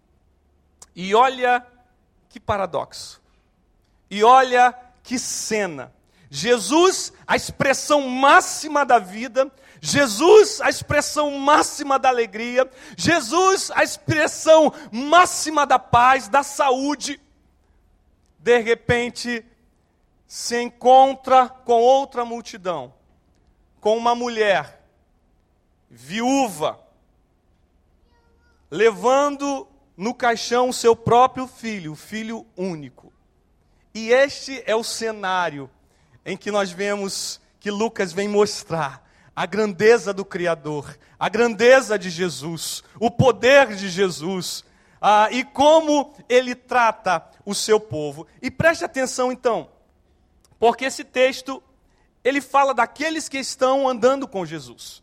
E 0.95 1.15
olha 1.15 1.67
que 2.29 2.39
paradoxo. 2.39 3.23
E 4.11 4.23
olha 4.23 4.75
que 5.03 5.19
cena. 5.19 5.91
Jesus, 6.31 7.11
a 7.27 7.37
expressão 7.37 8.07
máxima 8.07 8.85
da 8.85 8.99
vida, 8.99 9.51
Jesus, 9.81 10.61
a 10.61 10.69
expressão 10.69 11.31
máxima 11.39 11.99
da 11.99 12.11
alegria, 12.11 12.71
Jesus, 12.99 13.71
a 13.75 13.83
expressão 13.83 14.75
máxima 14.93 15.67
da 15.67 15.79
paz, 15.79 16.29
da 16.29 16.43
saúde, 16.43 17.19
de 18.39 18.59
repente 18.59 19.43
se 20.29 20.61
encontra 20.61 21.49
com 21.49 21.81
outra 21.81 22.23
multidão, 22.23 22.93
com 23.81 23.97
uma 23.97 24.15
mulher 24.15 24.85
viúva, 25.91 26.79
levando 28.71 29.67
no 29.97 30.13
caixão 30.13 30.71
seu 30.71 30.95
próprio 30.95 31.47
filho, 31.47 31.93
o 31.93 31.97
filho 31.97 32.47
único. 32.55 33.11
E 33.95 34.11
este 34.11 34.63
é 34.67 34.77
o 34.77 34.85
cenário 34.85 35.71
em 36.27 36.37
que 36.37 36.51
nós 36.51 36.71
vemos 36.71 37.41
que 37.59 37.71
Lucas 37.71 38.13
vem 38.13 38.29
mostrar 38.29 39.03
a 39.35 39.47
grandeza 39.47 40.13
do 40.13 40.27
Criador, 40.27 40.99
a 41.19 41.31
grandeza 41.31 41.99
de 41.99 42.11
Jesus, 42.11 42.85
o 43.01 43.11
poder 43.11 43.75
de 43.75 43.89
Jesus, 43.89 44.63
ah, 45.01 45.29
e 45.31 45.43
como 45.43 46.15
ele 46.29 46.55
trata 46.55 47.27
o 47.47 47.55
seu 47.55 47.81
povo. 47.81 48.27
E 48.43 48.51
preste 48.51 48.85
atenção 48.85 49.33
então, 49.33 49.71
porque 50.59 50.85
esse 50.85 51.05
texto 51.05 51.63
ele 52.25 52.41
fala 52.41 52.75
daqueles 52.75 53.29
que 53.29 53.39
estão 53.39 53.89
andando 53.89 54.27
com 54.27 54.45
Jesus. 54.45 55.03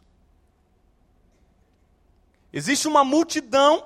Existe 2.52 2.88
uma 2.88 3.04
multidão 3.04 3.86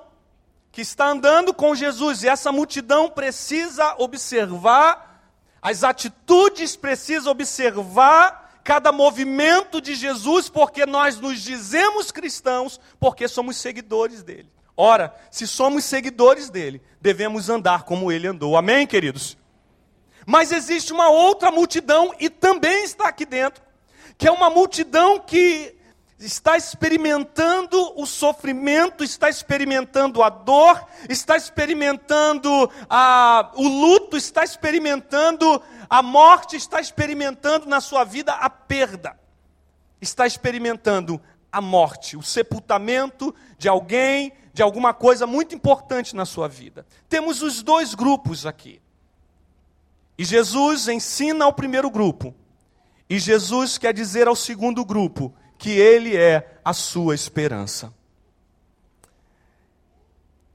que 0.72 0.80
está 0.80 1.08
andando 1.08 1.52
com 1.52 1.74
Jesus, 1.74 2.22
e 2.22 2.28
essa 2.28 2.52
multidão 2.52 3.10
precisa 3.10 3.96
observar 3.98 5.24
as 5.60 5.82
atitudes, 5.82 6.76
precisa 6.76 7.30
observar 7.30 8.60
cada 8.62 8.92
movimento 8.92 9.80
de 9.80 9.94
Jesus, 9.94 10.48
porque 10.48 10.86
nós 10.86 11.18
nos 11.18 11.40
dizemos 11.40 12.12
cristãos, 12.12 12.78
porque 13.00 13.26
somos 13.26 13.56
seguidores 13.56 14.22
dele. 14.22 14.48
Ora, 14.76 15.14
se 15.30 15.46
somos 15.46 15.84
seguidores 15.84 16.48
dele, 16.48 16.80
devemos 17.00 17.48
andar 17.50 17.82
como 17.82 18.12
ele 18.12 18.28
andou. 18.28 18.56
Amém, 18.56 18.86
queridos? 18.86 19.36
Mas 20.26 20.52
existe 20.52 20.92
uma 20.92 21.08
outra 21.08 21.50
multidão, 21.50 22.14
e 22.18 22.28
também 22.28 22.84
está 22.84 23.08
aqui 23.08 23.24
dentro, 23.24 23.62
que 24.16 24.28
é 24.28 24.30
uma 24.30 24.50
multidão 24.50 25.18
que 25.18 25.76
está 26.18 26.56
experimentando 26.56 27.98
o 27.98 28.04
sofrimento, 28.04 29.02
está 29.02 29.30
experimentando 29.30 30.22
a 30.22 30.28
dor, 30.28 30.86
está 31.08 31.36
experimentando 31.36 32.70
a, 32.88 33.50
o 33.54 33.66
luto, 33.66 34.16
está 34.16 34.44
experimentando 34.44 35.62
a 35.88 36.02
morte, 36.02 36.56
está 36.56 36.80
experimentando 36.80 37.66
na 37.66 37.80
sua 37.80 38.04
vida 38.04 38.32
a 38.32 38.50
perda, 38.50 39.18
está 40.00 40.26
experimentando 40.26 41.20
a 41.50 41.60
morte, 41.60 42.16
o 42.16 42.22
sepultamento 42.22 43.34
de 43.58 43.68
alguém, 43.68 44.32
de 44.52 44.62
alguma 44.62 44.92
coisa 44.92 45.26
muito 45.26 45.54
importante 45.54 46.14
na 46.14 46.26
sua 46.26 46.46
vida. 46.46 46.86
Temos 47.08 47.42
os 47.42 47.62
dois 47.62 47.94
grupos 47.94 48.44
aqui. 48.44 48.80
E 50.20 50.24
Jesus 50.26 50.86
ensina 50.86 51.46
ao 51.46 51.52
primeiro 51.54 51.90
grupo, 51.90 52.34
e 53.08 53.18
Jesus 53.18 53.78
quer 53.78 53.94
dizer 53.94 54.28
ao 54.28 54.36
segundo 54.36 54.84
grupo 54.84 55.34
que 55.56 55.70
Ele 55.70 56.14
é 56.14 56.60
a 56.62 56.74
sua 56.74 57.14
esperança. 57.14 57.90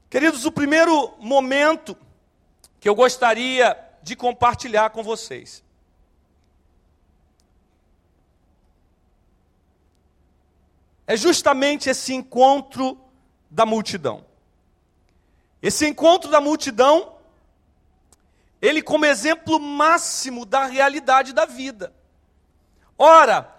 Queridos, 0.07 0.45
o 0.45 0.51
primeiro 0.51 1.15
momento 1.19 1.97
que 2.79 2.87
eu 2.87 2.93
gostaria 2.93 3.75
de 4.03 4.15
compartilhar 4.15 4.91
com 4.91 5.01
vocês 5.01 5.63
é 11.07 11.17
justamente 11.17 11.89
esse 11.89 12.13
encontro 12.13 12.99
da 13.49 13.65
multidão. 13.65 14.23
Esse 15.59 15.87
encontro 15.87 16.29
da 16.29 16.39
multidão, 16.39 17.14
ele 18.65 18.81
como 18.81 19.05
exemplo 19.05 19.59
máximo 19.59 20.45
da 20.45 20.65
realidade 20.65 21.33
da 21.33 21.45
vida. 21.45 21.93
Ora, 22.97 23.55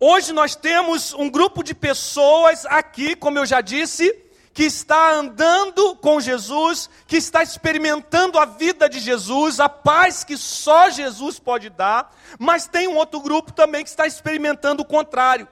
Hoje 0.00 0.32
nós 0.32 0.54
temos 0.54 1.12
um 1.12 1.28
grupo 1.28 1.60
de 1.60 1.74
pessoas 1.74 2.64
aqui, 2.66 3.16
como 3.16 3.36
eu 3.36 3.44
já 3.44 3.60
disse, 3.60 4.16
que 4.54 4.62
está 4.62 5.12
andando 5.12 5.96
com 5.96 6.20
Jesus, 6.20 6.88
que 7.04 7.16
está 7.16 7.42
experimentando 7.42 8.38
a 8.38 8.44
vida 8.44 8.88
de 8.88 9.00
Jesus, 9.00 9.58
a 9.58 9.68
paz 9.68 10.22
que 10.22 10.36
só 10.36 10.88
Jesus 10.88 11.40
pode 11.40 11.68
dar, 11.68 12.14
mas 12.38 12.68
tem 12.68 12.86
um 12.86 12.94
outro 12.94 13.20
grupo 13.20 13.52
também 13.52 13.82
que 13.82 13.90
está 13.90 14.06
experimentando 14.06 14.82
o 14.82 14.86
contrário. 14.86 15.48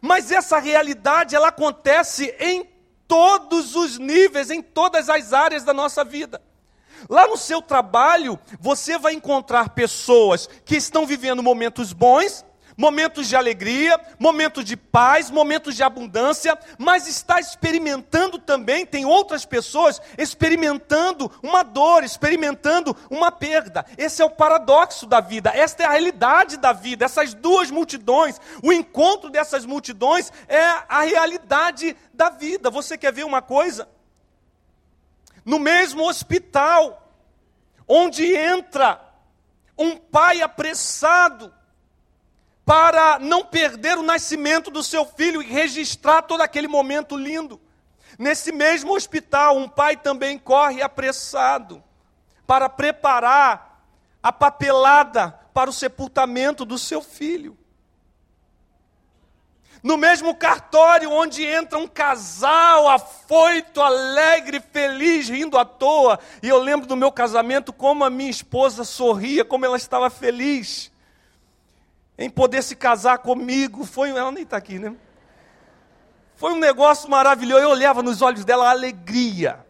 Mas 0.00 0.32
essa 0.32 0.58
realidade 0.58 1.36
ela 1.36 1.48
acontece 1.48 2.34
em 2.40 2.66
todos 3.06 3.76
os 3.76 3.98
níveis, 3.98 4.50
em 4.50 4.62
todas 4.62 5.10
as 5.10 5.34
áreas 5.34 5.64
da 5.64 5.74
nossa 5.74 6.02
vida. 6.02 6.42
Lá 7.08 7.26
no 7.26 7.36
seu 7.36 7.62
trabalho, 7.62 8.38
você 8.60 8.98
vai 8.98 9.14
encontrar 9.14 9.70
pessoas 9.70 10.48
que 10.64 10.76
estão 10.76 11.06
vivendo 11.06 11.42
momentos 11.42 11.92
bons 11.92 12.44
momentos 12.76 13.28
de 13.28 13.34
alegria, 13.34 13.98
momentos 14.18 14.64
de 14.64 14.76
paz, 14.76 15.30
momentos 15.30 15.74
de 15.74 15.82
abundância, 15.82 16.58
mas 16.78 17.08
está 17.08 17.40
experimentando 17.40 18.38
também, 18.38 18.84
tem 18.84 19.04
outras 19.04 19.44
pessoas 19.44 20.00
experimentando 20.18 21.30
uma 21.42 21.62
dor, 21.62 22.04
experimentando 22.04 22.94
uma 23.10 23.32
perda. 23.32 23.84
Esse 23.96 24.20
é 24.20 24.24
o 24.24 24.30
paradoxo 24.30 25.06
da 25.06 25.20
vida, 25.20 25.50
esta 25.54 25.84
é 25.84 25.86
a 25.86 25.90
realidade 25.90 26.56
da 26.56 26.72
vida. 26.72 27.04
Essas 27.04 27.32
duas 27.32 27.70
multidões, 27.70 28.38
o 28.62 28.72
encontro 28.72 29.30
dessas 29.30 29.64
multidões 29.64 30.30
é 30.48 30.62
a 30.88 31.00
realidade 31.02 31.96
da 32.12 32.28
vida. 32.28 32.70
Você 32.70 32.98
quer 32.98 33.12
ver 33.12 33.24
uma 33.24 33.40
coisa? 33.40 33.88
No 35.46 35.58
mesmo 35.58 36.06
hospital, 36.06 37.10
onde 37.88 38.36
entra 38.36 39.00
um 39.78 39.96
pai 39.96 40.42
apressado, 40.42 41.54
para 42.66 43.20
não 43.20 43.44
perder 43.44 43.96
o 43.96 44.02
nascimento 44.02 44.72
do 44.72 44.82
seu 44.82 45.04
filho 45.04 45.40
e 45.40 45.46
registrar 45.46 46.22
todo 46.22 46.40
aquele 46.40 46.66
momento 46.66 47.16
lindo. 47.16 47.60
Nesse 48.18 48.50
mesmo 48.50 48.92
hospital, 48.92 49.56
um 49.56 49.68
pai 49.68 49.96
também 49.96 50.36
corre 50.36 50.82
apressado 50.82 51.82
para 52.44 52.68
preparar 52.68 53.84
a 54.20 54.32
papelada 54.32 55.30
para 55.54 55.70
o 55.70 55.72
sepultamento 55.72 56.64
do 56.64 56.76
seu 56.76 57.00
filho. 57.00 57.56
No 59.82 59.96
mesmo 59.96 60.34
cartório 60.34 61.10
onde 61.10 61.44
entra 61.44 61.78
um 61.78 61.86
casal 61.86 62.88
afoito, 62.88 63.80
alegre, 63.80 64.60
feliz, 64.60 65.28
rindo 65.28 65.56
à 65.58 65.64
toa. 65.64 66.18
E 66.42 66.48
eu 66.48 66.58
lembro 66.58 66.86
do 66.86 66.96
meu 66.96 67.12
casamento 67.12 67.72
como 67.72 68.04
a 68.04 68.10
minha 68.10 68.30
esposa 68.30 68.84
sorria, 68.84 69.44
como 69.44 69.64
ela 69.64 69.76
estava 69.76 70.10
feliz 70.10 70.90
em 72.18 72.30
poder 72.30 72.62
se 72.62 72.74
casar 72.74 73.18
comigo. 73.18 73.84
Foi, 73.84 74.10
ela 74.10 74.32
nem 74.32 74.42
está 74.42 74.56
aqui, 74.56 74.78
né? 74.78 74.94
Foi 76.36 76.52
um 76.52 76.58
negócio 76.58 77.08
maravilhoso. 77.10 77.62
Eu 77.62 77.70
olhava 77.70 78.02
nos 78.02 78.22
olhos 78.22 78.44
dela 78.44 78.68
a 78.68 78.70
alegria. 78.70 79.64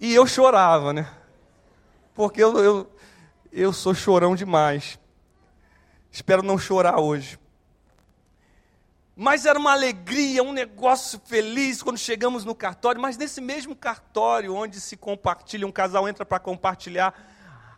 E 0.00 0.14
eu 0.14 0.26
chorava, 0.26 0.92
né? 0.92 1.08
Porque 2.14 2.42
eu, 2.42 2.58
eu, 2.58 2.92
eu 3.52 3.72
sou 3.72 3.94
chorão 3.94 4.34
demais. 4.34 4.98
Espero 6.10 6.42
não 6.42 6.58
chorar 6.58 7.00
hoje. 7.00 7.38
Mas 9.14 9.44
era 9.44 9.58
uma 9.58 9.72
alegria, 9.72 10.42
um 10.42 10.52
negócio 10.52 11.20
feliz 11.24 11.82
quando 11.82 11.98
chegamos 11.98 12.44
no 12.44 12.54
cartório. 12.54 13.00
Mas 13.00 13.16
nesse 13.16 13.40
mesmo 13.40 13.76
cartório, 13.76 14.54
onde 14.54 14.80
se 14.80 14.96
compartilha, 14.96 15.66
um 15.66 15.72
casal 15.72 16.08
entra 16.08 16.24
para 16.24 16.38
compartilhar 16.38 17.14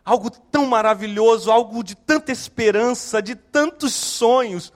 algo 0.03 0.29
tão 0.29 0.65
maravilhoso, 0.65 1.51
algo 1.51 1.83
de 1.83 1.95
tanta 1.95 2.31
esperança, 2.31 3.21
de 3.21 3.35
tantos 3.35 3.93
sonhos. 3.93 4.71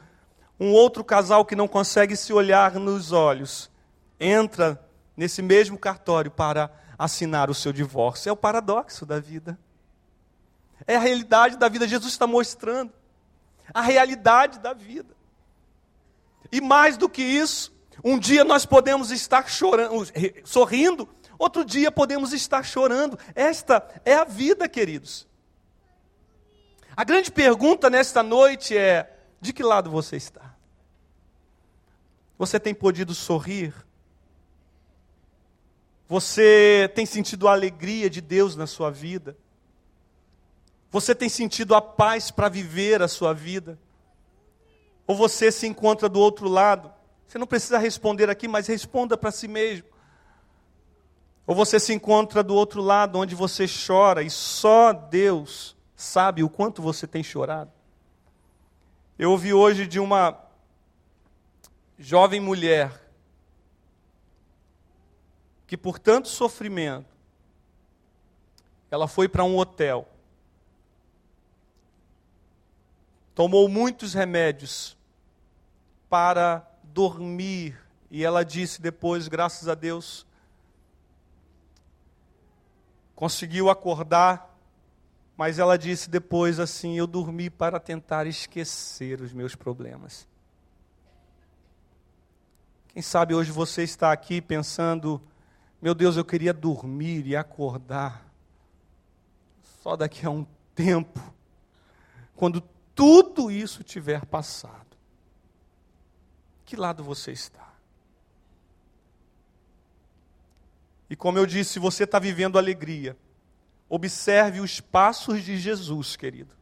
Um 0.60 0.74
outro 0.74 1.04
casal 1.04 1.46
que 1.46 1.56
não 1.56 1.68
consegue 1.68 2.18
se 2.18 2.34
olhar 2.34 2.74
nos 2.74 3.14
olhos 3.14 3.72
entra 4.20 4.86
nesse 5.16 5.42
mesmo 5.42 5.78
cartório 5.78 6.30
para 6.30 6.70
assinar 6.98 7.50
o 7.50 7.54
seu 7.54 7.72
divórcio. 7.72 8.30
É 8.30 8.32
o 8.34 8.36
paradoxo 8.36 9.06
da 9.06 9.20
vida. 9.20 9.58
É 10.86 10.98
a 10.98 11.00
realidade 11.00 11.58
da 11.58 11.70
vida. 11.70 11.88
Jesus 11.88 12.12
está 12.12 12.28
mostrando 12.28 12.92
a 13.74 13.82
realidade 13.82 14.60
da 14.60 14.74
vida. 14.74 15.19
E 16.52 16.60
mais 16.60 16.98
do 16.98 17.08
que 17.08 17.22
isso, 17.22 17.74
um 18.04 18.18
dia 18.18 18.44
nós 18.44 18.66
podemos 18.66 19.12
estar 19.12 19.50
chorando, 19.50 20.08
sorrindo, 20.44 21.08
outro 21.38 21.64
dia 21.64 21.92
podemos 21.92 22.34
estar 22.34 22.64
chorando. 22.64 23.18
Esta 23.36 23.88
é 24.06 24.14
a 24.14 24.24
vida, 24.24 24.68
queridos. 24.68 25.28
A 26.96 27.04
grande 27.04 27.32
pergunta 27.32 27.90
nesta 27.90 28.24
noite 28.24 28.78
é: 28.78 29.18
de 29.40 29.54
que 29.54 29.64
lado 29.64 29.90
você 29.90 30.16
está? 30.16 30.56
Você 32.38 32.60
tem 32.60 32.74
podido 32.74 33.14
sorrir? 33.14 33.74
Você 36.08 36.92
tem 36.96 37.06
sentido 37.06 37.48
a 37.48 37.52
alegria 37.52 38.10
de 38.10 38.22
Deus 38.22 38.56
na 38.56 38.66
sua 38.66 38.90
vida? 38.90 39.38
Você 40.90 41.14
tem 41.14 41.30
sentido 41.30 41.76
a 41.76 41.82
paz 41.82 42.32
para 42.32 42.50
viver 42.50 43.02
a 43.02 43.08
sua 43.08 43.34
vida? 43.34 43.78
Ou 45.10 45.16
você 45.16 45.52
se 45.52 45.66
encontra 45.66 46.08
do 46.08 46.20
outro 46.20 46.48
lado? 46.48 46.94
Você 47.26 47.40
não 47.40 47.48
precisa 47.48 47.80
responder 47.80 48.30
aqui, 48.30 48.48
mas 48.48 48.68
responda 48.68 49.18
para 49.18 49.32
si 49.32 49.48
mesmo. 49.48 49.88
Ou 51.48 51.56
você 51.56 51.80
se 51.80 51.92
encontra 51.92 52.44
do 52.44 52.54
outro 52.54 52.80
lado, 52.80 53.18
onde 53.18 53.34
você 53.34 53.66
chora 53.68 54.22
e 54.22 54.30
só 54.30 54.94
Deus 54.94 55.76
sabe 55.96 56.44
o 56.44 56.50
quanto 56.50 56.80
você 56.80 57.08
tem 57.08 57.24
chorado? 57.24 57.72
Eu 59.18 59.32
ouvi 59.32 59.52
hoje 59.52 59.88
de 59.88 60.00
uma 60.00 60.40
jovem 61.98 62.40
mulher 62.40 63.04
que 65.66 65.76
por 65.76 65.98
tanto 65.98 66.28
sofrimento, 66.28 67.10
ela 68.92 69.08
foi 69.08 69.28
para 69.28 69.44
um 69.44 69.58
hotel 69.58 70.08
tomou 73.40 73.70
muitos 73.70 74.14
remédios 74.14 74.99
para 76.10 76.68
dormir. 76.84 77.80
E 78.10 78.24
ela 78.24 78.44
disse 78.44 78.82
depois, 78.82 79.28
graças 79.28 79.68
a 79.68 79.76
Deus, 79.76 80.26
conseguiu 83.16 83.70
acordar, 83.70 84.58
mas 85.38 85.60
ela 85.60 85.78
disse 85.78 86.10
depois 86.10 86.60
assim: 86.60 86.98
Eu 86.98 87.06
dormi 87.06 87.50
para 87.50 87.80
tentar 87.80 88.26
esquecer 88.28 89.22
os 89.22 89.32
meus 89.32 89.56
problemas. 89.56 90.28
Quem 92.90 93.02
sabe 93.02 93.36
hoje 93.36 93.52
você 93.52 93.84
está 93.84 94.12
aqui 94.12 94.42
pensando: 94.42 95.22
Meu 95.82 95.94
Deus, 95.94 96.18
eu 96.18 96.26
queria 96.26 96.54
dormir 96.54 97.28
e 97.28 97.36
acordar 97.36 98.26
só 99.82 99.96
daqui 99.96 100.26
a 100.26 100.30
um 100.30 100.46
tempo, 100.76 101.20
quando 102.36 102.62
tudo 102.94 103.50
isso 103.50 103.84
tiver 103.84 104.26
passado, 104.26 104.89
que 106.70 106.76
lado 106.76 107.04
você 107.04 107.32
está? 107.32 107.68
E 111.10 111.16
como 111.16 111.40
eu 111.40 111.48
disse, 111.48 111.72
se 111.72 111.80
você 111.80 112.04
está 112.04 112.20
vivendo 112.20 112.60
alegria, 112.60 113.18
observe 113.90 114.60
os 114.60 114.80
passos 114.80 115.44
de 115.44 115.58
Jesus, 115.58 116.16
querido. 116.16 116.54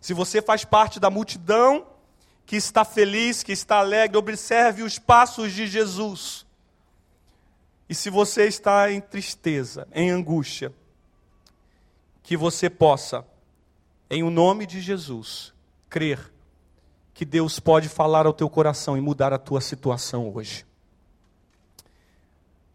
Se 0.00 0.12
você 0.12 0.42
faz 0.42 0.64
parte 0.64 0.98
da 0.98 1.08
multidão 1.08 1.86
que 2.44 2.56
está 2.56 2.84
feliz, 2.84 3.44
que 3.44 3.52
está 3.52 3.76
alegre, 3.76 4.18
observe 4.18 4.82
os 4.82 4.98
passos 4.98 5.52
de 5.52 5.68
Jesus. 5.68 6.44
E 7.88 7.94
se 7.94 8.10
você 8.10 8.48
está 8.48 8.90
em 8.90 9.00
tristeza, 9.00 9.86
em 9.92 10.10
angústia, 10.10 10.74
que 12.20 12.36
você 12.36 12.68
possa, 12.68 13.24
em 14.10 14.24
o 14.24 14.30
nome 14.30 14.66
de 14.66 14.80
Jesus, 14.80 15.54
crer 15.88 16.31
que 17.14 17.24
Deus 17.24 17.60
pode 17.60 17.88
falar 17.88 18.26
ao 18.26 18.32
teu 18.32 18.48
coração 18.48 18.96
e 18.96 19.00
mudar 19.00 19.32
a 19.32 19.38
tua 19.38 19.60
situação 19.60 20.32
hoje. 20.34 20.64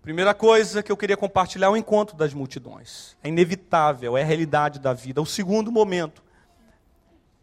Primeira 0.01 0.33
coisa 0.33 0.81
que 0.81 0.91
eu 0.91 0.95
queria 0.95 1.17
compartilhar 1.17 1.67
é 1.67 1.69
o 1.69 1.75
encontro 1.75 2.15
das 2.15 2.33
multidões. 2.33 3.17
É 3.21 3.27
inevitável, 3.27 4.17
é 4.17 4.21
a 4.21 4.25
realidade 4.25 4.79
da 4.79 4.93
vida. 4.93 5.21
O 5.21 5.25
segundo 5.25 5.71
momento 5.71 6.23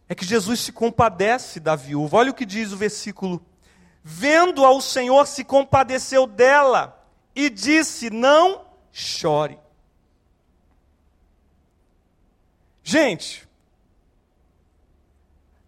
é 0.09 0.15
que 0.15 0.25
Jesus 0.25 0.61
se 0.61 0.73
compadece 0.73 1.61
da 1.61 1.77
viúva. 1.77 2.17
Olha 2.17 2.31
o 2.31 2.35
que 2.35 2.47
diz 2.47 2.73
o 2.73 2.77
versículo: 2.77 3.45
Vendo 4.03 4.65
ao 4.65 4.81
Senhor, 4.81 5.27
se 5.27 5.45
compadeceu 5.45 6.27
dela 6.27 7.07
e 7.35 7.51
disse: 7.51 8.09
Não 8.09 8.65
chore. 8.91 9.59
Gente, 12.83 13.49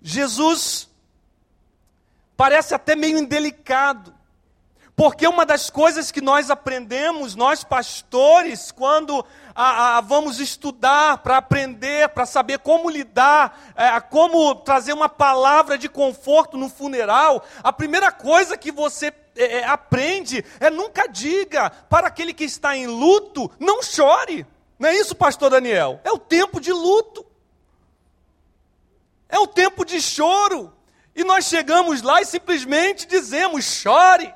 Jesus 0.00 0.85
parece 2.36 2.74
até 2.74 2.94
meio 2.94 3.18
indelicado, 3.18 4.14
porque 4.96 5.28
uma 5.28 5.44
das 5.44 5.68
coisas 5.68 6.10
que 6.10 6.22
nós 6.22 6.50
aprendemos, 6.50 7.34
nós 7.34 7.62
pastores, 7.62 8.72
quando 8.72 9.24
a, 9.54 9.98
a, 9.98 10.00
vamos 10.00 10.40
estudar 10.40 11.18
para 11.18 11.36
aprender, 11.36 12.08
para 12.08 12.24
saber 12.24 12.60
como 12.60 12.88
lidar, 12.88 13.74
é, 13.76 14.00
como 14.00 14.54
trazer 14.54 14.94
uma 14.94 15.08
palavra 15.08 15.76
de 15.76 15.86
conforto 15.86 16.56
no 16.56 16.70
funeral, 16.70 17.44
a 17.62 17.72
primeira 17.72 18.10
coisa 18.10 18.56
que 18.56 18.72
você 18.72 19.12
é, 19.36 19.58
é 19.58 19.64
aprende 19.66 20.42
é 20.60 20.70
nunca 20.70 21.06
diga 21.06 21.68
para 21.68 22.06
aquele 22.06 22.32
que 22.32 22.44
está 22.44 22.74
em 22.74 22.86
luto, 22.86 23.50
não 23.60 23.82
chore. 23.82 24.46
Não 24.78 24.88
é 24.88 24.94
isso, 24.94 25.14
pastor 25.14 25.50
Daniel? 25.50 26.00
É 26.04 26.10
o 26.10 26.18
tempo 26.18 26.58
de 26.58 26.72
luto. 26.72 27.24
É 29.28 29.38
um 29.38 29.46
tempo 29.46 29.84
de 29.84 30.00
choro. 30.00 30.72
E 31.16 31.24
nós 31.24 31.46
chegamos 31.46 32.02
lá 32.02 32.20
e 32.20 32.26
simplesmente 32.26 33.06
dizemos: 33.06 33.64
chore. 33.64 34.32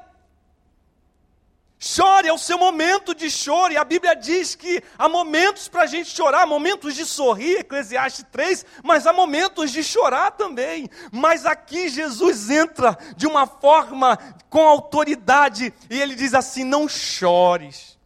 Chore, 1.83 2.29
é 2.29 2.33
o 2.33 2.39
seu 2.39 2.59
momento 2.59 3.15
de 3.15 3.31
choro. 3.31 3.73
E 3.73 3.77
a 3.77 3.85
Bíblia 3.85 4.15
diz 4.15 4.55
que 4.55 4.83
há 4.99 5.09
momentos 5.09 5.69
para 5.69 5.83
a 5.83 5.87
gente 5.87 6.11
chorar, 6.11 6.47
momentos 6.47 6.95
de 6.95 7.07
sorrir, 7.07 7.61
Eclesiastes 7.61 8.25
3, 8.31 8.67
mas 8.83 9.07
há 9.07 9.13
momentos 9.13 9.71
de 9.71 9.83
chorar 9.83 10.33
também. 10.33 10.91
Mas 11.13 11.45
aqui 11.45 11.89
Jesus 11.89 12.51
entra 12.51 12.99
de 13.15 13.27
uma 13.27 13.47
forma 13.47 14.19
com 14.49 14.67
autoridade 14.67 15.73
e 15.91 16.01
ele 16.01 16.15
diz 16.15 16.33
assim: 16.33 16.65
não 16.65 16.89
chores. 16.89 17.99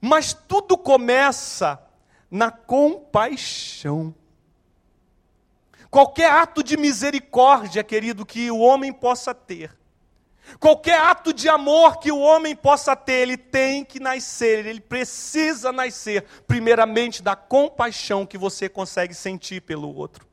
Mas 0.00 0.32
tudo 0.32 0.78
começa 0.78 1.80
na 2.30 2.50
compaixão. 2.50 4.14
Qualquer 5.90 6.30
ato 6.30 6.62
de 6.62 6.76
misericórdia, 6.76 7.82
querido, 7.82 8.24
que 8.24 8.50
o 8.50 8.58
homem 8.58 8.92
possa 8.92 9.34
ter, 9.34 9.76
qualquer 10.60 11.00
ato 11.00 11.32
de 11.32 11.48
amor 11.48 11.98
que 11.98 12.12
o 12.12 12.18
homem 12.18 12.54
possa 12.54 12.94
ter, 12.94 13.22
ele 13.22 13.36
tem 13.36 13.84
que 13.84 13.98
nascer, 13.98 14.66
ele 14.66 14.80
precisa 14.80 15.72
nascer, 15.72 16.24
primeiramente, 16.46 17.22
da 17.22 17.34
compaixão 17.34 18.24
que 18.24 18.38
você 18.38 18.68
consegue 18.68 19.14
sentir 19.14 19.62
pelo 19.62 19.92
outro. 19.92 20.28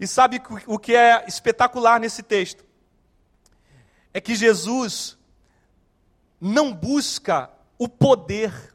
E 0.00 0.06
sabe 0.06 0.40
o 0.66 0.78
que 0.78 0.96
é 0.96 1.24
espetacular 1.28 2.00
nesse 2.00 2.22
texto? 2.22 2.64
É 4.12 4.20
que 4.20 4.34
Jesus 4.34 5.18
não 6.40 6.72
busca 6.72 7.50
o 7.78 7.88
poder 7.88 8.71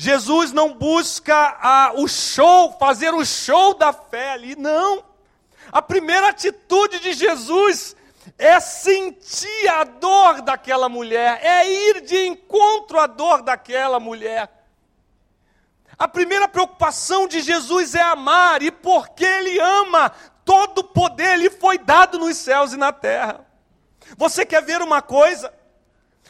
Jesus 0.00 0.52
não 0.52 0.74
busca 0.74 1.90
o 1.96 2.06
show, 2.06 2.76
fazer 2.78 3.12
o 3.12 3.24
show 3.24 3.74
da 3.74 3.92
fé 3.92 4.30
ali, 4.30 4.54
não. 4.54 5.02
A 5.72 5.82
primeira 5.82 6.28
atitude 6.28 7.00
de 7.00 7.14
Jesus 7.14 7.96
é 8.38 8.60
sentir 8.60 9.68
a 9.68 9.82
dor 9.82 10.40
daquela 10.42 10.88
mulher, 10.88 11.44
é 11.44 11.68
ir 11.68 12.02
de 12.02 12.28
encontro 12.28 13.00
à 13.00 13.08
dor 13.08 13.42
daquela 13.42 13.98
mulher. 13.98 14.48
A 15.98 16.06
primeira 16.06 16.46
preocupação 16.46 17.26
de 17.26 17.40
Jesus 17.40 17.96
é 17.96 18.02
amar, 18.02 18.62
e 18.62 18.70
porque 18.70 19.24
Ele 19.24 19.58
ama, 19.58 20.10
todo 20.44 20.78
o 20.78 20.84
poder 20.84 21.36
lhe 21.36 21.50
foi 21.50 21.76
dado 21.76 22.20
nos 22.20 22.36
céus 22.36 22.72
e 22.72 22.76
na 22.76 22.92
terra. 22.92 23.44
Você 24.16 24.46
quer 24.46 24.62
ver 24.62 24.80
uma 24.80 25.02
coisa? 25.02 25.52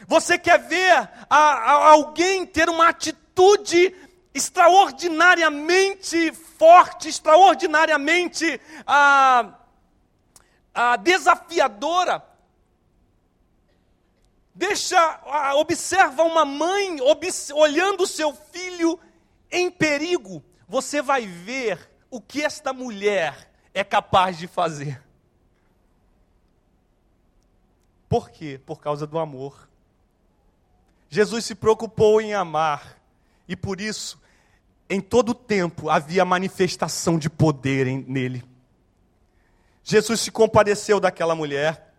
Você 0.07 0.39
quer 0.39 0.57
ver 0.57 1.07
a, 1.29 1.37
a, 1.37 1.89
alguém 1.91 2.47
ter 2.47 2.67
uma 2.67 2.89
atitude 2.89 3.18
atitude 3.39 3.95
extraordinariamente 4.33 6.33
forte, 6.33 7.07
extraordinariamente 7.07 8.59
ah, 8.85 9.57
ah, 10.73 10.95
desafiadora. 10.97 12.25
Deixa, 14.53 14.99
ah, 15.25 15.55
observa 15.55 16.23
uma 16.23 16.43
mãe 16.43 16.99
obs, 17.01 17.49
olhando 17.51 18.05
seu 18.05 18.33
filho 18.33 18.99
em 19.49 19.71
perigo. 19.71 20.43
Você 20.67 21.01
vai 21.01 21.25
ver 21.25 21.89
o 22.11 22.21
que 22.21 22.43
esta 22.43 22.73
mulher 22.73 23.49
é 23.73 23.83
capaz 23.83 24.37
de 24.37 24.47
fazer. 24.47 25.01
Por 28.07 28.29
quê? 28.29 28.59
Por 28.65 28.79
causa 28.79 29.07
do 29.07 29.17
amor. 29.17 29.67
Jesus 31.09 31.45
se 31.45 31.55
preocupou 31.55 32.21
em 32.21 32.33
amar, 32.33 32.98
e 33.49 33.55
por 33.55 33.81
isso, 33.81 34.21
em 34.87 35.01
todo 35.01 35.29
o 35.29 35.33
tempo, 35.33 35.89
havia 35.89 36.23
manifestação 36.23 37.17
de 37.17 37.31
poder 37.31 37.87
em, 37.87 38.05
nele. 38.07 38.43
Jesus 39.83 40.19
se 40.19 40.29
compadeceu 40.29 40.99
daquela 40.99 41.33
mulher. 41.33 41.91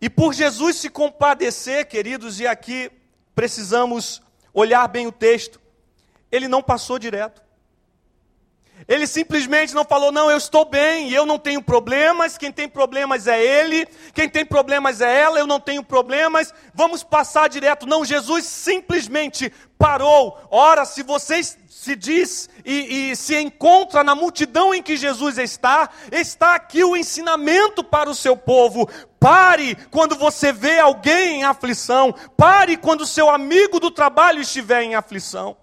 E 0.00 0.08
por 0.08 0.32
Jesus 0.32 0.76
se 0.76 0.88
compadecer, 0.88 1.88
queridos, 1.88 2.38
e 2.38 2.46
aqui 2.46 2.88
precisamos 3.34 4.22
olhar 4.54 4.86
bem 4.86 5.08
o 5.08 5.12
texto, 5.12 5.60
ele 6.30 6.46
não 6.46 6.62
passou 6.62 7.00
direto. 7.00 7.42
Ele 8.88 9.06
simplesmente 9.06 9.74
não 9.74 9.84
falou, 9.84 10.10
não, 10.10 10.30
eu 10.30 10.36
estou 10.36 10.64
bem, 10.64 11.10
eu 11.10 11.24
não 11.24 11.38
tenho 11.38 11.62
problemas, 11.62 12.36
quem 12.36 12.50
tem 12.50 12.68
problemas 12.68 13.26
é 13.26 13.42
ele, 13.42 13.86
quem 14.14 14.28
tem 14.28 14.44
problemas 14.44 15.00
é 15.00 15.20
ela, 15.20 15.38
eu 15.38 15.46
não 15.46 15.60
tenho 15.60 15.82
problemas, 15.82 16.52
vamos 16.74 17.02
passar 17.02 17.48
direto. 17.48 17.86
Não, 17.86 18.04
Jesus 18.04 18.44
simplesmente 18.44 19.52
parou. 19.78 20.38
Ora, 20.50 20.84
se 20.84 21.02
vocês 21.02 21.58
se 21.68 21.96
diz 21.96 22.48
e, 22.64 23.10
e, 23.10 23.16
se 23.16 23.36
encontra 23.36 24.04
na 24.04 24.14
multidão 24.14 24.72
em 24.72 24.80
que 24.80 24.96
Jesus 24.96 25.36
está, 25.36 25.90
está 26.12 26.54
aqui 26.54 26.84
o 26.84 26.96
ensinamento 26.96 27.82
para 27.82 28.08
o 28.08 28.14
seu 28.14 28.36
povo. 28.36 28.88
Pare 29.18 29.76
quando 29.90 30.14
você 30.14 30.52
vê 30.52 30.78
alguém 30.78 31.40
em 31.40 31.44
aflição, 31.44 32.14
pare 32.36 32.76
quando 32.76 33.04
seu 33.04 33.28
amigo 33.28 33.80
do 33.80 33.90
trabalho 33.90 34.40
estiver 34.40 34.82
em 34.82 34.94
aflição. 34.94 35.56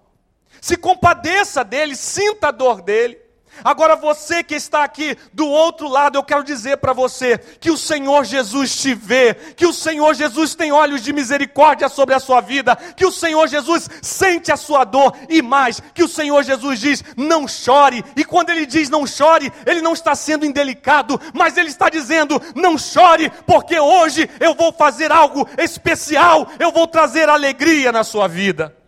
Se 0.61 0.75
compadeça 0.77 1.63
dele, 1.63 1.95
sinta 1.95 2.49
a 2.49 2.51
dor 2.51 2.81
dele. 2.81 3.29
Agora 3.63 3.95
você 3.95 4.43
que 4.43 4.55
está 4.55 4.83
aqui 4.83 5.17
do 5.33 5.47
outro 5.47 5.87
lado, 5.87 6.17
eu 6.17 6.23
quero 6.23 6.43
dizer 6.43 6.77
para 6.77 6.93
você 6.93 7.37
que 7.37 7.69
o 7.69 7.77
Senhor 7.77 8.23
Jesus 8.23 8.75
te 8.75 8.93
vê, 8.93 9.33
que 9.33 9.65
o 9.65 9.73
Senhor 9.73 10.13
Jesus 10.13 10.55
tem 10.55 10.71
olhos 10.71 11.01
de 11.01 11.11
misericórdia 11.11 11.89
sobre 11.89 12.15
a 12.15 12.19
sua 12.19 12.41
vida, 12.41 12.75
que 12.95 13.05
o 13.05 13.11
Senhor 13.11 13.47
Jesus 13.47 13.89
sente 14.01 14.51
a 14.51 14.57
sua 14.57 14.83
dor 14.83 15.15
e 15.27 15.41
mais, 15.41 15.81
que 15.93 16.03
o 16.03 16.07
Senhor 16.07 16.43
Jesus 16.43 16.79
diz: 16.79 17.03
"Não 17.17 17.47
chore". 17.47 18.03
E 18.15 18.23
quando 18.23 18.49
ele 18.49 18.65
diz 18.65 18.89
não 18.89 19.05
chore, 19.05 19.51
ele 19.65 19.81
não 19.81 19.93
está 19.93 20.15
sendo 20.15 20.45
indelicado, 20.45 21.19
mas 21.33 21.57
ele 21.57 21.69
está 21.69 21.89
dizendo: 21.89 22.41
"Não 22.55 22.77
chore, 22.77 23.29
porque 23.45 23.79
hoje 23.79 24.29
eu 24.39 24.53
vou 24.53 24.71
fazer 24.71 25.11
algo 25.11 25.47
especial, 25.57 26.47
eu 26.59 26.71
vou 26.71 26.87
trazer 26.87 27.27
alegria 27.27 27.91
na 27.91 28.03
sua 28.03 28.27
vida". 28.27 28.78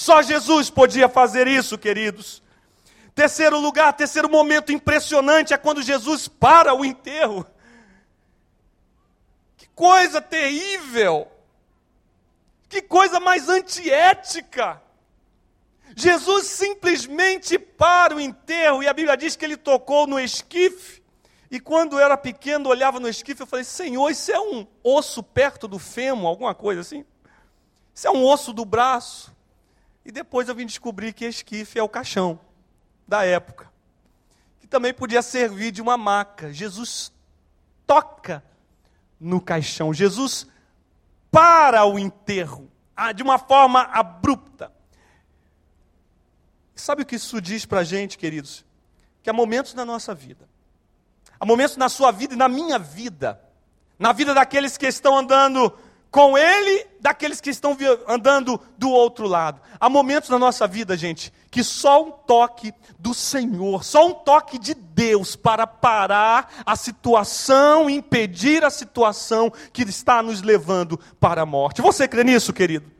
Só 0.00 0.22
Jesus 0.22 0.70
podia 0.70 1.10
fazer 1.10 1.46
isso, 1.46 1.76
queridos. 1.76 2.42
Terceiro 3.14 3.58
lugar, 3.60 3.92
terceiro 3.92 4.30
momento 4.30 4.72
impressionante 4.72 5.52
é 5.52 5.58
quando 5.58 5.82
Jesus 5.82 6.26
para 6.26 6.72
o 6.72 6.86
enterro. 6.86 7.44
Que 9.58 9.68
coisa 9.74 10.22
terrível! 10.22 11.28
Que 12.66 12.80
coisa 12.80 13.20
mais 13.20 13.50
antiética! 13.50 14.80
Jesus 15.94 16.46
simplesmente 16.46 17.58
para 17.58 18.16
o 18.16 18.20
enterro, 18.20 18.82
e 18.82 18.88
a 18.88 18.94
Bíblia 18.94 19.18
diz 19.18 19.36
que 19.36 19.44
ele 19.44 19.58
tocou 19.58 20.06
no 20.06 20.18
esquife, 20.18 21.02
e 21.50 21.60
quando 21.60 21.98
eu 21.98 22.02
era 22.02 22.16
pequeno, 22.16 22.70
olhava 22.70 22.98
no 22.98 23.06
esquife, 23.06 23.42
eu 23.42 23.46
falei, 23.46 23.66
Senhor, 23.66 24.08
isso 24.08 24.32
é 24.32 24.40
um 24.40 24.66
osso 24.82 25.22
perto 25.22 25.68
do 25.68 25.78
fêmur, 25.78 26.26
alguma 26.26 26.54
coisa 26.54 26.80
assim? 26.80 27.04
Isso 27.94 28.08
é 28.08 28.10
um 28.10 28.24
osso 28.24 28.54
do 28.54 28.64
braço? 28.64 29.29
E 30.04 30.10
depois 30.10 30.48
eu 30.48 30.54
vim 30.54 30.66
descobrir 30.66 31.12
que 31.12 31.24
esquife 31.24 31.78
é 31.78 31.82
o 31.82 31.88
caixão 31.88 32.40
da 33.06 33.24
época, 33.24 33.70
que 34.60 34.66
também 34.66 34.94
podia 34.94 35.22
servir 35.22 35.70
de 35.70 35.82
uma 35.82 35.96
maca. 35.96 36.52
Jesus 36.52 37.12
toca 37.86 38.42
no 39.18 39.40
caixão, 39.40 39.92
Jesus 39.92 40.46
para 41.30 41.84
o 41.84 41.98
enterro, 41.98 42.70
ah, 42.96 43.12
de 43.12 43.22
uma 43.22 43.38
forma 43.38 43.82
abrupta. 43.82 44.72
Sabe 46.74 47.02
o 47.02 47.06
que 47.06 47.16
isso 47.16 47.40
diz 47.40 47.66
para 47.66 47.80
a 47.80 47.84
gente, 47.84 48.16
queridos? 48.16 48.64
Que 49.22 49.30
há 49.30 49.32
momentos 49.32 49.74
na 49.74 49.84
nossa 49.84 50.14
vida, 50.14 50.48
há 51.38 51.44
momentos 51.44 51.76
na 51.76 51.88
sua 51.88 52.10
vida 52.10 52.34
e 52.34 52.36
na 52.36 52.48
minha 52.48 52.78
vida, 52.78 53.40
na 53.98 54.12
vida 54.12 54.32
daqueles 54.32 54.76
que 54.76 54.86
estão 54.86 55.16
andando 55.16 55.78
com 56.10 56.36
ele 56.36 56.86
daqueles 57.00 57.40
que 57.40 57.50
estão 57.50 57.76
andando 58.06 58.60
do 58.76 58.90
outro 58.90 59.26
lado. 59.26 59.60
Há 59.78 59.88
momentos 59.88 60.28
na 60.28 60.38
nossa 60.38 60.66
vida, 60.66 60.96
gente, 60.96 61.32
que 61.50 61.64
só 61.64 62.04
um 62.04 62.10
toque 62.10 62.72
do 62.98 63.14
Senhor, 63.14 63.84
só 63.84 64.06
um 64.06 64.12
toque 64.12 64.58
de 64.58 64.74
Deus 64.74 65.36
para 65.36 65.66
parar 65.66 66.52
a 66.66 66.76
situação, 66.76 67.88
impedir 67.88 68.64
a 68.64 68.70
situação 68.70 69.52
que 69.72 69.82
está 69.82 70.22
nos 70.22 70.42
levando 70.42 70.98
para 71.18 71.42
a 71.42 71.46
morte. 71.46 71.80
Você 71.80 72.06
crê 72.06 72.24
nisso, 72.24 72.52
querido? 72.52 72.90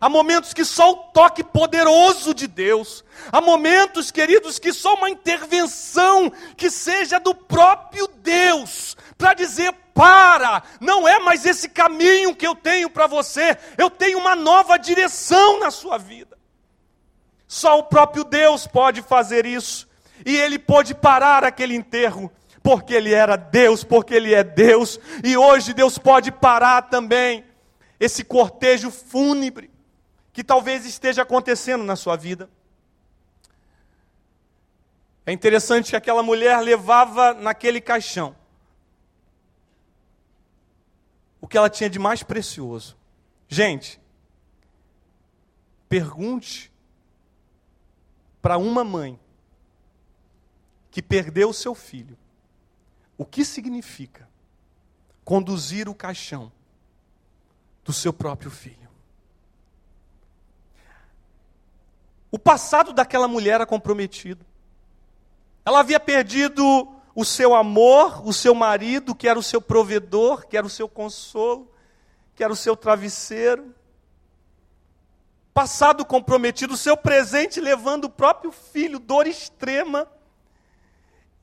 Há 0.00 0.08
momentos 0.08 0.52
que 0.52 0.64
só 0.64 0.90
o 0.90 0.96
toque 0.96 1.42
poderoso 1.42 2.34
de 2.34 2.46
Deus. 2.46 3.04
Há 3.32 3.40
momentos, 3.40 4.10
queridos, 4.10 4.58
que 4.58 4.72
só 4.72 4.94
uma 4.96 5.08
intervenção 5.08 6.30
que 6.56 6.68
seja 6.68 7.18
do 7.18 7.34
próprio 7.34 8.06
Deus 8.08 8.96
para 9.16 9.32
dizer: 9.32 9.72
para, 9.94 10.64
não 10.80 11.06
é 11.06 11.20
mais 11.20 11.46
esse 11.46 11.68
caminho 11.68 12.34
que 12.34 12.44
eu 12.44 12.56
tenho 12.56 12.90
para 12.90 13.06
você, 13.06 13.56
eu 13.78 13.88
tenho 13.88 14.18
uma 14.18 14.34
nova 14.34 14.76
direção 14.76 15.60
na 15.60 15.70
sua 15.70 15.96
vida. 15.96 16.36
Só 17.46 17.78
o 17.78 17.84
próprio 17.84 18.24
Deus 18.24 18.66
pode 18.66 19.00
fazer 19.02 19.46
isso, 19.46 19.88
e 20.26 20.36
ele 20.36 20.58
pôde 20.58 20.94
parar 20.96 21.44
aquele 21.44 21.76
enterro, 21.76 22.30
porque 22.60 22.92
ele 22.92 23.14
era 23.14 23.36
Deus, 23.36 23.84
porque 23.84 24.14
ele 24.14 24.34
é 24.34 24.42
Deus, 24.42 24.98
e 25.22 25.36
hoje 25.36 25.72
Deus 25.72 25.96
pode 25.96 26.32
parar 26.32 26.82
também 26.82 27.44
esse 28.00 28.24
cortejo 28.24 28.90
fúnebre 28.90 29.70
que 30.32 30.42
talvez 30.42 30.84
esteja 30.84 31.22
acontecendo 31.22 31.84
na 31.84 31.94
sua 31.94 32.16
vida. 32.16 32.50
É 35.24 35.30
interessante 35.30 35.90
que 35.90 35.96
aquela 35.96 36.22
mulher 36.22 36.58
levava 36.58 37.32
naquele 37.32 37.80
caixão 37.80 38.34
o 41.44 41.46
que 41.46 41.58
ela 41.58 41.68
tinha 41.68 41.90
de 41.90 41.98
mais 41.98 42.22
precioso. 42.22 42.96
Gente, 43.46 44.00
pergunte 45.90 46.72
para 48.40 48.56
uma 48.56 48.82
mãe 48.82 49.20
que 50.90 51.02
perdeu 51.02 51.50
o 51.50 51.52
seu 51.52 51.74
filho 51.74 52.16
o 53.18 53.26
que 53.26 53.44
significa 53.44 54.26
conduzir 55.22 55.86
o 55.86 55.94
caixão 55.94 56.50
do 57.84 57.92
seu 57.92 58.10
próprio 58.10 58.50
filho. 58.50 58.88
O 62.30 62.38
passado 62.38 62.90
daquela 62.90 63.28
mulher 63.28 63.56
era 63.56 63.66
comprometido. 63.66 64.46
Ela 65.62 65.80
havia 65.80 66.00
perdido 66.00 66.93
o 67.14 67.24
seu 67.24 67.54
amor, 67.54 68.26
o 68.26 68.32
seu 68.32 68.54
marido, 68.54 69.14
que 69.14 69.28
era 69.28 69.38
o 69.38 69.42
seu 69.42 69.60
provedor, 69.60 70.46
que 70.46 70.56
era 70.56 70.66
o 70.66 70.70
seu 70.70 70.88
consolo, 70.88 71.70
que 72.34 72.42
era 72.42 72.52
o 72.52 72.56
seu 72.56 72.76
travesseiro. 72.76 73.72
Passado 75.52 76.04
comprometido, 76.04 76.74
o 76.74 76.76
seu 76.76 76.96
presente 76.96 77.60
levando 77.60 78.06
o 78.06 78.10
próprio 78.10 78.50
filho, 78.50 78.98
dor 78.98 79.26
extrema. 79.28 80.08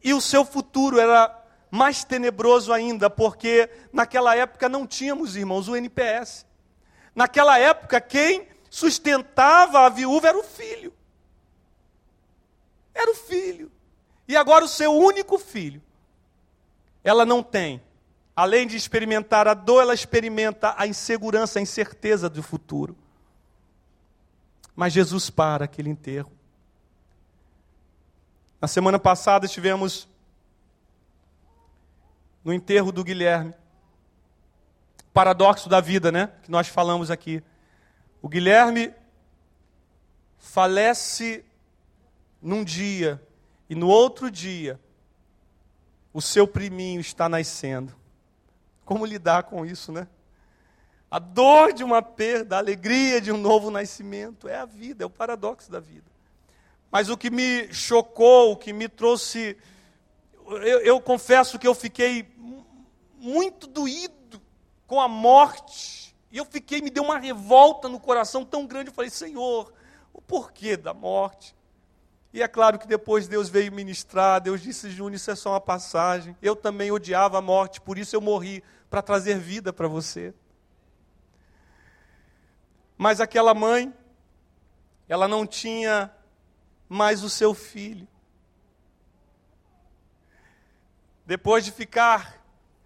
E 0.03 0.13
o 0.13 0.19
seu 0.19 0.43
futuro 0.43 0.99
era 0.99 1.33
mais 1.69 2.03
tenebroso 2.03 2.73
ainda, 2.73 3.09
porque 3.09 3.69
naquela 3.93 4.35
época 4.35 4.67
não 4.67 4.85
tínhamos, 4.85 5.37
irmãos, 5.37 5.69
o 5.69 5.75
NPS. 5.75 6.45
Naquela 7.15 7.57
época, 7.57 8.01
quem 8.01 8.49
sustentava 8.69 9.85
a 9.85 9.89
viúva 9.89 10.27
era 10.27 10.37
o 10.37 10.43
filho. 10.43 10.93
Era 12.93 13.11
o 13.11 13.15
filho. 13.15 13.71
E 14.31 14.37
agora 14.37 14.63
o 14.63 14.67
seu 14.69 14.93
único 14.93 15.37
filho, 15.37 15.81
ela 17.03 17.25
não 17.25 17.43
tem. 17.43 17.83
Além 18.33 18.65
de 18.65 18.77
experimentar 18.77 19.45
a 19.45 19.53
dor, 19.53 19.81
ela 19.81 19.93
experimenta 19.93 20.73
a 20.77 20.87
insegurança, 20.87 21.59
a 21.59 21.61
incerteza 21.61 22.29
do 22.29 22.41
futuro. 22.41 22.95
Mas 24.73 24.93
Jesus 24.93 25.29
para 25.29 25.65
aquele 25.65 25.89
enterro. 25.89 26.31
Na 28.61 28.69
semana 28.69 28.97
passada 28.97 29.45
estivemos 29.45 30.07
no 32.41 32.53
enterro 32.53 32.89
do 32.89 33.03
Guilherme. 33.03 33.53
Paradoxo 35.13 35.67
da 35.67 35.81
vida, 35.81 36.09
né? 36.09 36.31
Que 36.41 36.49
nós 36.49 36.69
falamos 36.69 37.11
aqui. 37.11 37.43
O 38.21 38.29
Guilherme 38.29 38.93
falece 40.37 41.43
num 42.41 42.63
dia 42.63 43.21
e 43.71 43.75
no 43.75 43.87
outro 43.87 44.29
dia, 44.29 44.77
o 46.13 46.21
seu 46.21 46.45
priminho 46.45 46.99
está 46.99 47.29
nascendo. 47.29 47.95
Como 48.83 49.05
lidar 49.05 49.43
com 49.43 49.65
isso, 49.65 49.93
né? 49.93 50.09
A 51.09 51.19
dor 51.19 51.71
de 51.71 51.81
uma 51.81 52.01
perda, 52.01 52.57
a 52.57 52.59
alegria 52.59 53.21
de 53.21 53.31
um 53.31 53.37
novo 53.37 53.71
nascimento, 53.71 54.49
é 54.49 54.57
a 54.57 54.65
vida, 54.65 55.05
é 55.05 55.07
o 55.07 55.09
paradoxo 55.09 55.71
da 55.71 55.79
vida. 55.79 56.11
Mas 56.91 57.07
o 57.07 57.15
que 57.15 57.29
me 57.29 57.71
chocou, 57.71 58.51
o 58.51 58.57
que 58.57 58.73
me 58.73 58.89
trouxe. 58.89 59.55
Eu, 60.47 60.81
eu 60.81 60.99
confesso 60.99 61.57
que 61.57 61.65
eu 61.65 61.73
fiquei 61.73 62.29
muito 63.21 63.67
doído 63.67 64.41
com 64.85 64.99
a 64.99 65.07
morte. 65.07 66.13
E 66.29 66.35
eu 66.35 66.43
fiquei, 66.43 66.81
me 66.81 66.89
deu 66.89 67.03
uma 67.03 67.17
revolta 67.17 67.87
no 67.87 68.01
coração 68.01 68.43
tão 68.43 68.67
grande. 68.67 68.89
Eu 68.89 68.93
falei, 68.93 69.09
Senhor, 69.09 69.71
o 70.11 70.21
porquê 70.21 70.75
da 70.75 70.93
morte? 70.93 71.55
E 72.33 72.41
é 72.41 72.47
claro 72.47 72.79
que 72.79 72.87
depois 72.87 73.27
Deus 73.27 73.49
veio 73.49 73.71
ministrar, 73.71 74.39
Deus 74.39 74.61
disse, 74.61 74.89
Júnior, 74.89 75.15
isso 75.15 75.29
é 75.29 75.35
só 75.35 75.51
uma 75.51 75.61
passagem. 75.61 76.35
Eu 76.41 76.55
também 76.55 76.91
odiava 76.91 77.37
a 77.37 77.41
morte, 77.41 77.81
por 77.81 77.97
isso 77.97 78.15
eu 78.15 78.21
morri, 78.21 78.63
para 78.89 79.01
trazer 79.01 79.37
vida 79.37 79.73
para 79.73 79.87
você. 79.87 80.33
Mas 82.97 83.19
aquela 83.19 83.53
mãe, 83.53 83.93
ela 85.09 85.27
não 85.27 85.45
tinha 85.45 86.09
mais 86.87 87.23
o 87.23 87.29
seu 87.29 87.53
filho. 87.53 88.07
Depois 91.25 91.65
de 91.65 91.71
ficar 91.71 92.41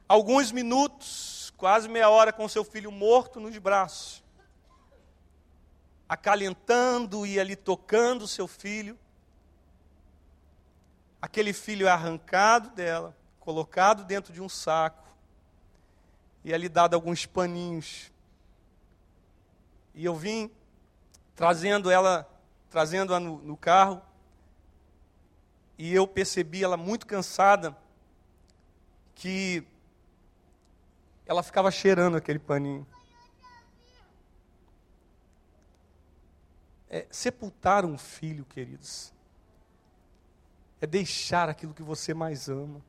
alguns 0.07 0.51
minutos, 0.51 1.53
quase 1.57 1.87
meia 1.87 2.09
hora, 2.09 2.33
com 2.33 2.47
seu 2.47 2.63
filho 2.63 2.91
morto 2.91 3.39
nos 3.39 3.55
braços, 3.57 4.23
acalentando 6.07 7.25
e 7.25 7.39
ali 7.39 7.55
tocando 7.55 8.27
seu 8.27 8.47
filho, 8.47 8.97
aquele 11.25 11.53
filho 11.53 11.87
é 11.87 11.89
arrancado 11.89 12.69
dela, 12.69 13.15
colocado 13.39 14.03
dentro 14.03 14.31
de 14.31 14.41
um 14.41 14.47
saco 14.47 15.07
e 16.43 16.53
ali 16.53 16.69
dado 16.69 16.93
alguns 16.93 17.25
paninhos 17.25 18.11
e 19.95 20.03
eu 20.03 20.13
vim 20.13 20.51
trazendo 21.35 21.89
ela, 21.89 22.29
trazendo-a 22.69 23.19
no, 23.19 23.37
no 23.39 23.55
carro, 23.55 24.01
e 25.77 25.93
eu 25.93 26.05
percebi 26.05 26.63
ela 26.63 26.75
muito 26.75 27.07
cansada, 27.07 27.75
que 29.15 29.65
ela 31.25 31.41
ficava 31.41 31.71
cheirando 31.71 32.17
aquele 32.17 32.39
paninho. 32.39 32.85
É, 36.89 37.07
sepultar 37.09 37.85
um 37.85 37.97
filho, 37.97 38.43
queridos, 38.45 39.13
é 40.81 40.87
deixar 40.87 41.49
aquilo 41.49 41.73
que 41.73 41.83
você 41.83 42.13
mais 42.13 42.49
ama. 42.49 42.81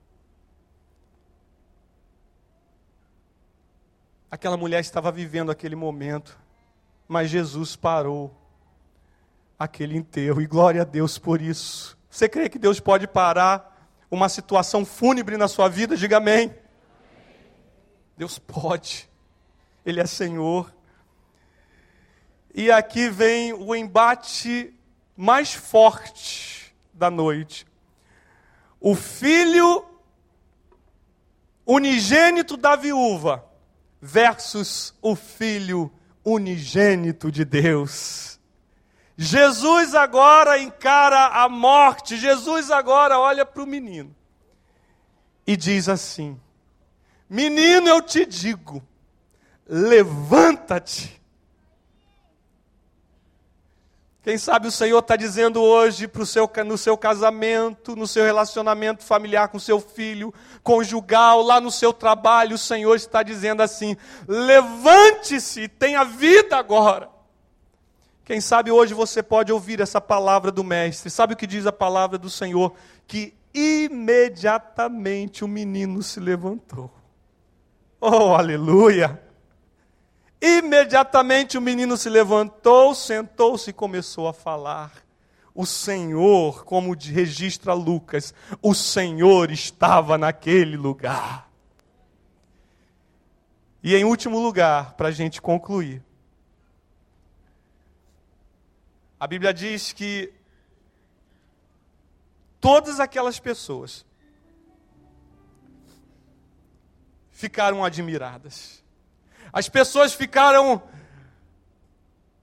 Aquela 4.31 4.57
mulher 4.57 4.81
estava 4.81 5.11
vivendo 5.13 5.51
aquele 5.51 5.77
momento 5.77 6.39
mas 7.09 7.31
Jesus 7.31 7.77
parou 7.77 8.35
aquele 9.59 9.97
enterro, 9.97 10.43
e 10.43 10.47
glória 10.47 10.83
a 10.83 10.85
Deus 10.85 11.19
por 11.19 11.41
isso. 11.41 11.97
Você 12.11 12.29
crê 12.29 12.49
que 12.49 12.59
Deus 12.59 12.81
pode 12.81 13.07
parar 13.07 13.91
uma 14.11 14.29
situação 14.29 14.85
fúnebre 14.85 15.37
na 15.37 15.49
sua 15.49 15.69
vida? 15.69 15.97
Diga 15.97 16.19
amém. 16.19 16.55
Deus 18.17 18.39
pode, 18.39 19.09
Ele 19.85 20.01
é 20.01 20.07
Senhor. 20.07 20.75
E 22.55 22.71
aqui 22.71 23.09
vem 23.09 23.53
o 23.53 23.75
embate 23.75 24.75
mais 25.17 25.53
forte 25.55 26.75
da 26.93 27.11
noite. 27.11 27.67
O 28.89 28.95
filho 28.95 29.85
unigênito 31.67 32.57
da 32.57 32.77
viúva 32.77 33.45
versus 34.01 34.95
o 35.03 35.17
filho 35.17 35.91
unigênito 36.25 37.33
de 37.33 37.45
Deus. 37.45 38.39
Jesus 39.17 39.93
agora 39.93 40.61
encara 40.61 41.43
a 41.43 41.49
morte, 41.49 42.17
Jesus 42.17 42.71
agora 42.71 43.19
olha 43.19 43.45
para 43.45 43.61
o 43.61 43.67
menino 43.67 44.15
e 45.45 45.57
diz 45.57 45.89
assim: 45.89 46.41
Menino, 47.29 47.89
eu 47.89 48.01
te 48.01 48.25
digo, 48.25 48.81
levanta-te. 49.67 51.16
Quem 54.27 54.37
sabe 54.37 54.67
o 54.67 54.73
Senhor 54.73 54.99
está 54.99 55.15
dizendo 55.15 55.63
hoje 55.63 56.09
pro 56.09 56.27
seu, 56.27 56.51
no 56.67 56.77
seu 56.77 56.99
casamento, 56.99 57.95
no 57.95 58.09
seu 58.09 58.25
relacionamento 58.25 59.05
familiar 59.05 59.47
com 59.47 59.57
seu 59.57 59.79
filho, 59.79 60.35
conjugal, 60.65 61.43
lá 61.43 61.61
no 61.61 61.71
seu 61.71 61.93
trabalho, 61.93 62.57
o 62.57 62.59
Senhor 62.59 62.97
está 62.97 63.23
dizendo 63.23 63.63
assim: 63.63 63.97
levante-se, 64.27 65.69
tenha 65.69 66.03
vida 66.03 66.57
agora. 66.57 67.09
Quem 68.25 68.41
sabe 68.41 68.73
hoje 68.73 68.95
você 68.95 69.23
pode 69.23 69.53
ouvir 69.53 69.81
essa 69.81 70.01
palavra 70.01 70.51
do 70.51 70.65
Mestre. 70.65 71.09
Sabe 71.09 71.35
o 71.35 71.37
que 71.37 71.47
diz 71.47 71.65
a 71.65 71.71
palavra 71.71 72.19
do 72.19 72.29
Senhor? 72.29 72.75
Que 73.07 73.33
imediatamente 73.55 75.45
o 75.45 75.49
menino 75.49 76.03
se 76.03 76.19
levantou. 76.19 76.91
Oh, 78.01 78.35
aleluia! 78.35 79.25
Imediatamente 80.41 81.57
o 81.57 81.63
menino 81.63 81.97
se 81.97 82.09
levantou, 82.09 82.95
sentou-se 82.95 83.71
e 83.71 83.73
começou 83.73 84.29
a 84.29 84.33
falar. 84.33 84.93
O 85.55 85.65
Senhor, 85.65 86.65
como 86.65 86.95
registra 86.95 87.73
Lucas, 87.73 88.35
o 88.61 88.75
Senhor 88.75 89.51
estava 89.51 90.19
naquele 90.19 90.77
lugar. 90.77 91.51
E 93.83 93.95
em 93.95 94.05
último 94.05 94.39
lugar, 94.39 94.95
para 94.95 95.09
a 95.09 95.13
gente 95.13 95.41
concluir, 95.41 96.03
a 99.19 99.27
Bíblia 99.27 99.55
diz 99.55 99.93
que 99.93 100.33
todas 102.61 103.01
aquelas 103.01 103.41
pessoas 103.41 104.05
ficaram 107.31 107.83
admiradas. 107.83 108.85
As 109.57 109.71
pessoas 109.71 110.13
ficaram 110.13 110.83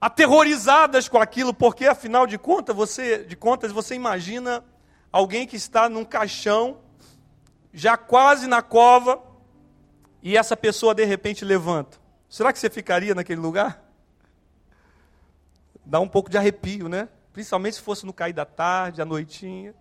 aterrorizadas 0.00 1.08
com 1.08 1.16
aquilo, 1.18 1.54
porque 1.54 1.86
afinal 1.86 2.26
de 2.26 2.36
contas, 2.36 2.74
você, 2.74 3.22
de 3.22 3.36
contas, 3.36 3.70
você 3.70 3.94
imagina 3.94 4.64
alguém 5.12 5.46
que 5.46 5.54
está 5.54 5.88
num 5.88 6.04
caixão, 6.04 6.80
já 7.72 7.96
quase 7.96 8.48
na 8.48 8.62
cova, 8.62 9.22
e 10.24 10.36
essa 10.36 10.56
pessoa 10.56 10.92
de 10.92 11.04
repente 11.04 11.44
levanta. 11.44 11.98
Será 12.28 12.52
que 12.52 12.58
você 12.58 12.68
ficaria 12.68 13.14
naquele 13.14 13.40
lugar? 13.40 13.80
Dá 15.86 16.00
um 16.00 16.08
pouco 16.08 16.28
de 16.28 16.36
arrepio, 16.36 16.88
né? 16.88 17.08
Principalmente 17.32 17.76
se 17.76 17.82
fosse 17.82 18.04
no 18.04 18.12
cair 18.12 18.32
da 18.32 18.44
tarde, 18.44 19.00
à 19.00 19.04
noitinha. 19.04 19.72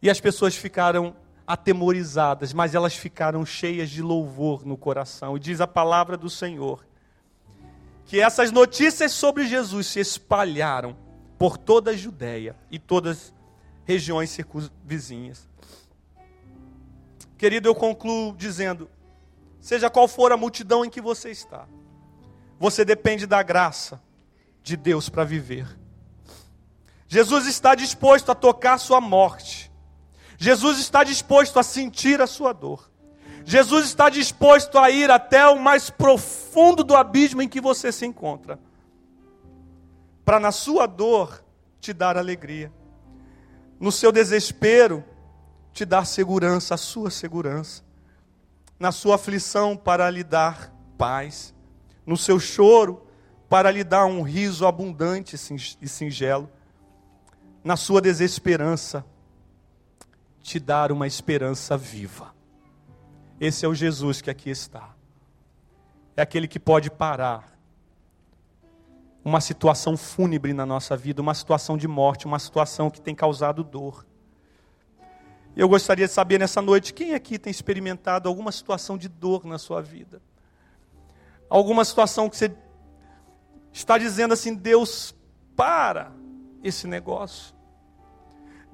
E 0.00 0.08
as 0.08 0.22
pessoas 0.22 0.56
ficaram 0.56 1.14
atemorizadas, 1.46 2.52
mas 2.52 2.74
elas 2.74 2.94
ficaram 2.94 3.44
cheias 3.44 3.90
de 3.90 4.02
louvor 4.02 4.64
no 4.64 4.76
coração. 4.76 5.36
E 5.36 5.40
diz 5.40 5.60
a 5.60 5.66
palavra 5.66 6.16
do 6.16 6.30
Senhor 6.30 6.84
que 8.06 8.20
essas 8.20 8.50
notícias 8.50 9.12
sobre 9.12 9.46
Jesus 9.46 9.86
se 9.86 10.00
espalharam 10.00 10.96
por 11.38 11.56
toda 11.56 11.90
a 11.90 11.96
Judéia 11.96 12.56
e 12.70 12.78
todas 12.78 13.18
as 13.18 13.34
regiões 13.84 14.30
circunvizinhas. 14.30 15.48
Querido, 17.36 17.68
eu 17.68 17.74
concluo 17.74 18.34
dizendo: 18.36 18.88
seja 19.60 19.90
qual 19.90 20.08
for 20.08 20.32
a 20.32 20.36
multidão 20.36 20.84
em 20.84 20.90
que 20.90 21.00
você 21.00 21.30
está, 21.30 21.66
você 22.58 22.84
depende 22.84 23.26
da 23.26 23.42
graça 23.42 24.00
de 24.62 24.76
Deus 24.76 25.08
para 25.08 25.24
viver. 25.24 25.66
Jesus 27.06 27.46
está 27.46 27.74
disposto 27.74 28.32
a 28.32 28.34
tocar 28.34 28.78
sua 28.78 29.00
morte 29.00 29.70
Jesus 30.36 30.78
está 30.78 31.04
disposto 31.04 31.58
a 31.58 31.62
sentir 31.62 32.20
a 32.20 32.26
sua 32.26 32.52
dor. 32.52 32.90
Jesus 33.44 33.86
está 33.86 34.08
disposto 34.08 34.78
a 34.78 34.90
ir 34.90 35.10
até 35.10 35.46
o 35.46 35.58
mais 35.58 35.90
profundo 35.90 36.82
do 36.82 36.96
abismo 36.96 37.42
em 37.42 37.48
que 37.48 37.60
você 37.60 37.92
se 37.92 38.06
encontra, 38.06 38.58
para 40.24 40.40
na 40.40 40.50
sua 40.50 40.86
dor 40.86 41.44
te 41.78 41.92
dar 41.92 42.16
alegria, 42.16 42.72
no 43.78 43.92
seu 43.92 44.10
desespero 44.10 45.04
te 45.74 45.84
dar 45.84 46.06
segurança, 46.06 46.74
a 46.74 46.78
sua 46.78 47.10
segurança, 47.10 47.82
na 48.78 48.90
sua 48.90 49.16
aflição 49.16 49.76
para 49.76 50.08
lhe 50.08 50.24
dar 50.24 50.72
paz, 50.96 51.52
no 52.06 52.16
seu 52.16 52.40
choro 52.40 53.02
para 53.48 53.70
lhe 53.70 53.84
dar 53.84 54.06
um 54.06 54.22
riso 54.22 54.66
abundante 54.66 55.36
e 55.36 55.88
singelo, 55.88 56.50
na 57.62 57.76
sua 57.76 58.00
desesperança 58.00 59.04
te 60.44 60.60
dar 60.60 60.92
uma 60.92 61.06
esperança 61.06 61.74
viva. 61.74 62.34
Esse 63.40 63.64
é 63.64 63.68
o 63.68 63.74
Jesus 63.74 64.20
que 64.20 64.28
aqui 64.28 64.50
está. 64.50 64.94
É 66.14 66.20
aquele 66.20 66.46
que 66.46 66.60
pode 66.60 66.90
parar 66.90 67.58
uma 69.24 69.40
situação 69.40 69.96
fúnebre 69.96 70.52
na 70.52 70.66
nossa 70.66 70.98
vida, 70.98 71.22
uma 71.22 71.32
situação 71.32 71.78
de 71.78 71.88
morte, 71.88 72.26
uma 72.26 72.38
situação 72.38 72.90
que 72.90 73.00
tem 73.00 73.14
causado 73.14 73.64
dor. 73.64 74.06
Eu 75.56 75.66
gostaria 75.66 76.06
de 76.06 76.12
saber 76.12 76.38
nessa 76.38 76.60
noite 76.60 76.92
quem 76.92 77.14
aqui 77.14 77.38
tem 77.38 77.50
experimentado 77.50 78.28
alguma 78.28 78.52
situação 78.52 78.98
de 78.98 79.08
dor 79.08 79.46
na 79.46 79.56
sua 79.56 79.80
vida. 79.80 80.20
Alguma 81.48 81.86
situação 81.86 82.28
que 82.28 82.36
você 82.36 82.54
está 83.72 83.96
dizendo 83.96 84.34
assim: 84.34 84.54
Deus, 84.54 85.14
para 85.56 86.12
esse 86.62 86.86
negócio. 86.86 87.53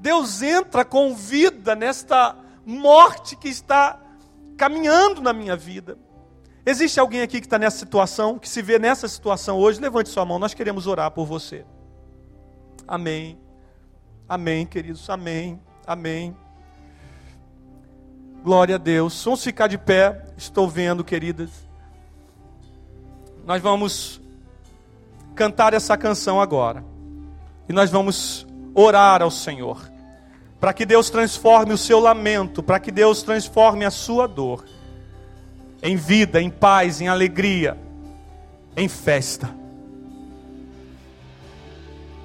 Deus 0.01 0.41
entra 0.41 0.83
com 0.83 1.15
vida 1.15 1.77
nesta 1.77 2.35
morte 2.65 3.37
que 3.37 3.49
está 3.49 4.01
caminhando 4.57 5.21
na 5.21 5.33
minha 5.33 5.55
vida. 5.55 5.99
Existe 6.65 6.99
alguém 6.99 7.21
aqui 7.21 7.39
que 7.39 7.47
está 7.47 7.59
nessa 7.59 7.79
situação, 7.79 8.39
que 8.39 8.49
se 8.49 8.63
vê 8.63 8.79
nessa 8.79 9.07
situação 9.07 9.59
hoje? 9.59 9.79
Levante 9.79 10.09
sua 10.09 10.25
mão, 10.25 10.39
nós 10.39 10.55
queremos 10.55 10.87
orar 10.87 11.11
por 11.11 11.27
você. 11.27 11.67
Amém. 12.89 13.39
Amém, 14.27 14.65
queridos. 14.65 15.09
Amém. 15.11 15.61
Amém. 15.87 16.35
Glória 18.43 18.77
a 18.77 18.79
Deus. 18.79 19.23
Vamos 19.23 19.45
ficar 19.45 19.67
de 19.67 19.77
pé. 19.77 20.25
Estou 20.35 20.67
vendo, 20.67 21.05
queridas. 21.05 21.51
Nós 23.45 23.61
vamos 23.61 24.19
cantar 25.35 25.75
essa 25.75 25.97
canção 25.97 26.41
agora. 26.41 26.83
E 27.69 27.73
nós 27.73 27.91
vamos 27.91 28.47
orar 28.75 29.23
ao 29.23 29.31
Senhor. 29.31 29.91
Para 30.59 30.73
que 30.73 30.85
Deus 30.85 31.09
transforme 31.09 31.73
o 31.73 31.79
seu 31.79 32.01
lamento, 32.01 32.63
para 32.63 32.79
que 32.79 32.91
Deus 32.91 33.23
transforme 33.23 33.85
a 33.85 33.91
sua 33.91 34.27
dor 34.27 34.65
em 35.83 35.97
vida, 35.97 36.41
em 36.41 36.51
paz, 36.51 37.01
em 37.01 37.09
alegria, 37.09 37.79
em 38.77 38.89
festa. 38.89 39.60